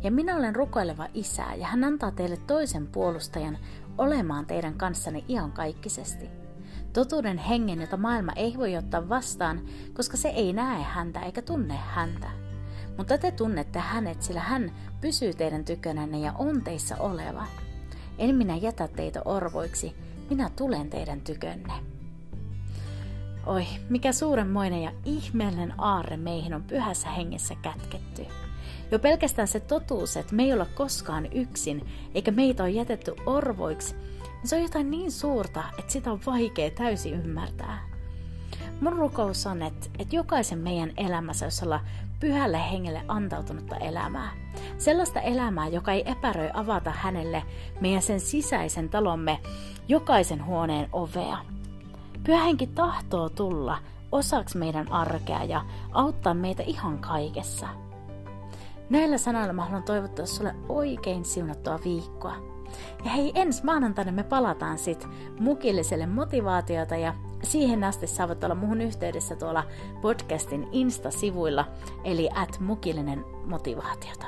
Ja 0.02 0.10
minä 0.10 0.36
olen 0.36 0.56
rukoileva 0.56 1.08
isä, 1.14 1.54
ja 1.54 1.66
hän 1.66 1.84
antaa 1.84 2.10
teille 2.10 2.36
toisen 2.36 2.86
puolustajan 2.86 3.58
olemaan 3.98 4.46
teidän 4.46 4.74
kanssanne 4.74 5.24
iankaikkisesti. 5.28 6.30
Totuuden 6.92 7.38
hengen, 7.38 7.80
jota 7.80 7.96
maailma 7.96 8.32
ei 8.32 8.54
voi 8.58 8.76
ottaa 8.76 9.08
vastaan, 9.08 9.60
koska 9.94 10.16
se 10.16 10.28
ei 10.28 10.52
näe 10.52 10.82
häntä 10.82 11.20
eikä 11.20 11.42
tunne 11.42 11.74
häntä. 11.74 12.30
Mutta 12.96 13.18
te 13.18 13.30
tunnette 13.30 13.78
hänet, 13.78 14.22
sillä 14.22 14.40
hän 14.40 14.72
pysyy 15.00 15.34
teidän 15.34 15.64
tykönänne 15.64 16.18
ja 16.18 16.32
on 16.38 16.62
teissä 16.62 16.96
oleva. 16.98 17.46
En 18.18 18.34
minä 18.34 18.56
jätä 18.56 18.88
teitä 18.88 19.22
orvoiksi, 19.24 19.94
minä 20.30 20.50
tulen 20.56 20.90
teidän 20.90 21.20
tykönne. 21.20 21.72
Oi, 23.46 23.66
mikä 23.88 24.12
suuremmoinen 24.12 24.82
ja 24.82 24.92
ihmeellinen 25.04 25.74
aarre 25.78 26.16
meihin 26.16 26.54
on 26.54 26.62
pyhässä 26.62 27.08
hengessä 27.10 27.54
kätketty. 27.62 28.26
Jo 28.90 28.98
pelkästään 28.98 29.48
se 29.48 29.60
totuus, 29.60 30.16
että 30.16 30.34
me 30.34 30.42
ei 30.42 30.52
olla 30.52 30.66
koskaan 30.74 31.32
yksin, 31.32 31.86
eikä 32.14 32.30
meitä 32.30 32.62
ole 32.62 32.70
jätetty 32.70 33.14
orvoiksi, 33.26 33.94
niin 33.94 34.48
se 34.48 34.56
on 34.56 34.62
jotain 34.62 34.90
niin 34.90 35.12
suurta, 35.12 35.64
että 35.78 35.92
sitä 35.92 36.12
on 36.12 36.20
vaikea 36.26 36.70
täysin 36.70 37.14
ymmärtää. 37.14 37.88
Mun 38.80 38.92
rukous 38.92 39.46
on, 39.46 39.62
että, 39.62 39.86
että 39.98 40.16
jokaisen 40.16 40.58
meidän 40.58 40.92
elämässä 40.96 41.46
jos 41.46 41.62
olla 41.62 41.80
pyhälle 42.20 42.70
hengelle 42.70 43.02
antautunutta 43.08 43.76
elämää. 43.76 44.30
Sellaista 44.78 45.20
elämää, 45.20 45.68
joka 45.68 45.92
ei 45.92 46.10
epäröi 46.10 46.50
avata 46.54 46.90
hänelle 46.90 47.42
meidän 47.80 48.02
sen 48.02 48.20
sisäisen 48.20 48.88
talomme 48.88 49.38
jokaisen 49.88 50.44
huoneen 50.44 50.88
ovea. 50.92 51.38
Pyhä 52.24 52.44
henki 52.44 52.66
tahtoo 52.66 53.28
tulla 53.28 53.78
osaksi 54.12 54.58
meidän 54.58 54.92
arkea 54.92 55.44
ja 55.44 55.64
auttaa 55.92 56.34
meitä 56.34 56.62
ihan 56.62 56.98
kaikessa. 56.98 57.68
Näillä 58.90 59.18
sanoilla 59.18 59.52
mä 59.52 59.64
haluan 59.64 59.82
toivottaa 59.82 60.26
sulle 60.26 60.54
oikein 60.68 61.24
siunattua 61.24 61.80
viikkoa. 61.84 62.36
Ja 63.04 63.10
hei, 63.10 63.32
ensi 63.34 63.64
maanantaina 63.64 64.12
me 64.12 64.22
palataan 64.22 64.78
sit 64.78 65.08
mukilliselle 65.40 66.06
motivaatiota 66.06 66.96
ja 66.96 67.14
siihen 67.42 67.84
asti 67.84 68.06
saavat 68.06 68.44
olla 68.44 68.54
muhun 68.54 68.80
yhteydessä 68.80 69.36
tuolla 69.36 69.64
podcastin 70.02 70.68
Insta-sivuilla, 70.72 71.64
eli 72.04 72.28
at 72.34 72.60
mukillinen 72.60 73.24
motivaatiota. 73.44 74.26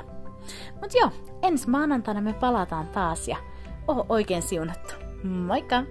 Mut 0.81 0.93
joo, 0.93 1.09
ensi 1.41 1.69
maanantaina 1.69 2.21
me 2.21 2.33
palataan 2.33 2.87
taas 2.87 3.27
ja 3.27 3.37
oo 3.87 4.05
oikein 4.09 4.41
siunattu. 4.41 4.93
Moikka! 5.23 5.83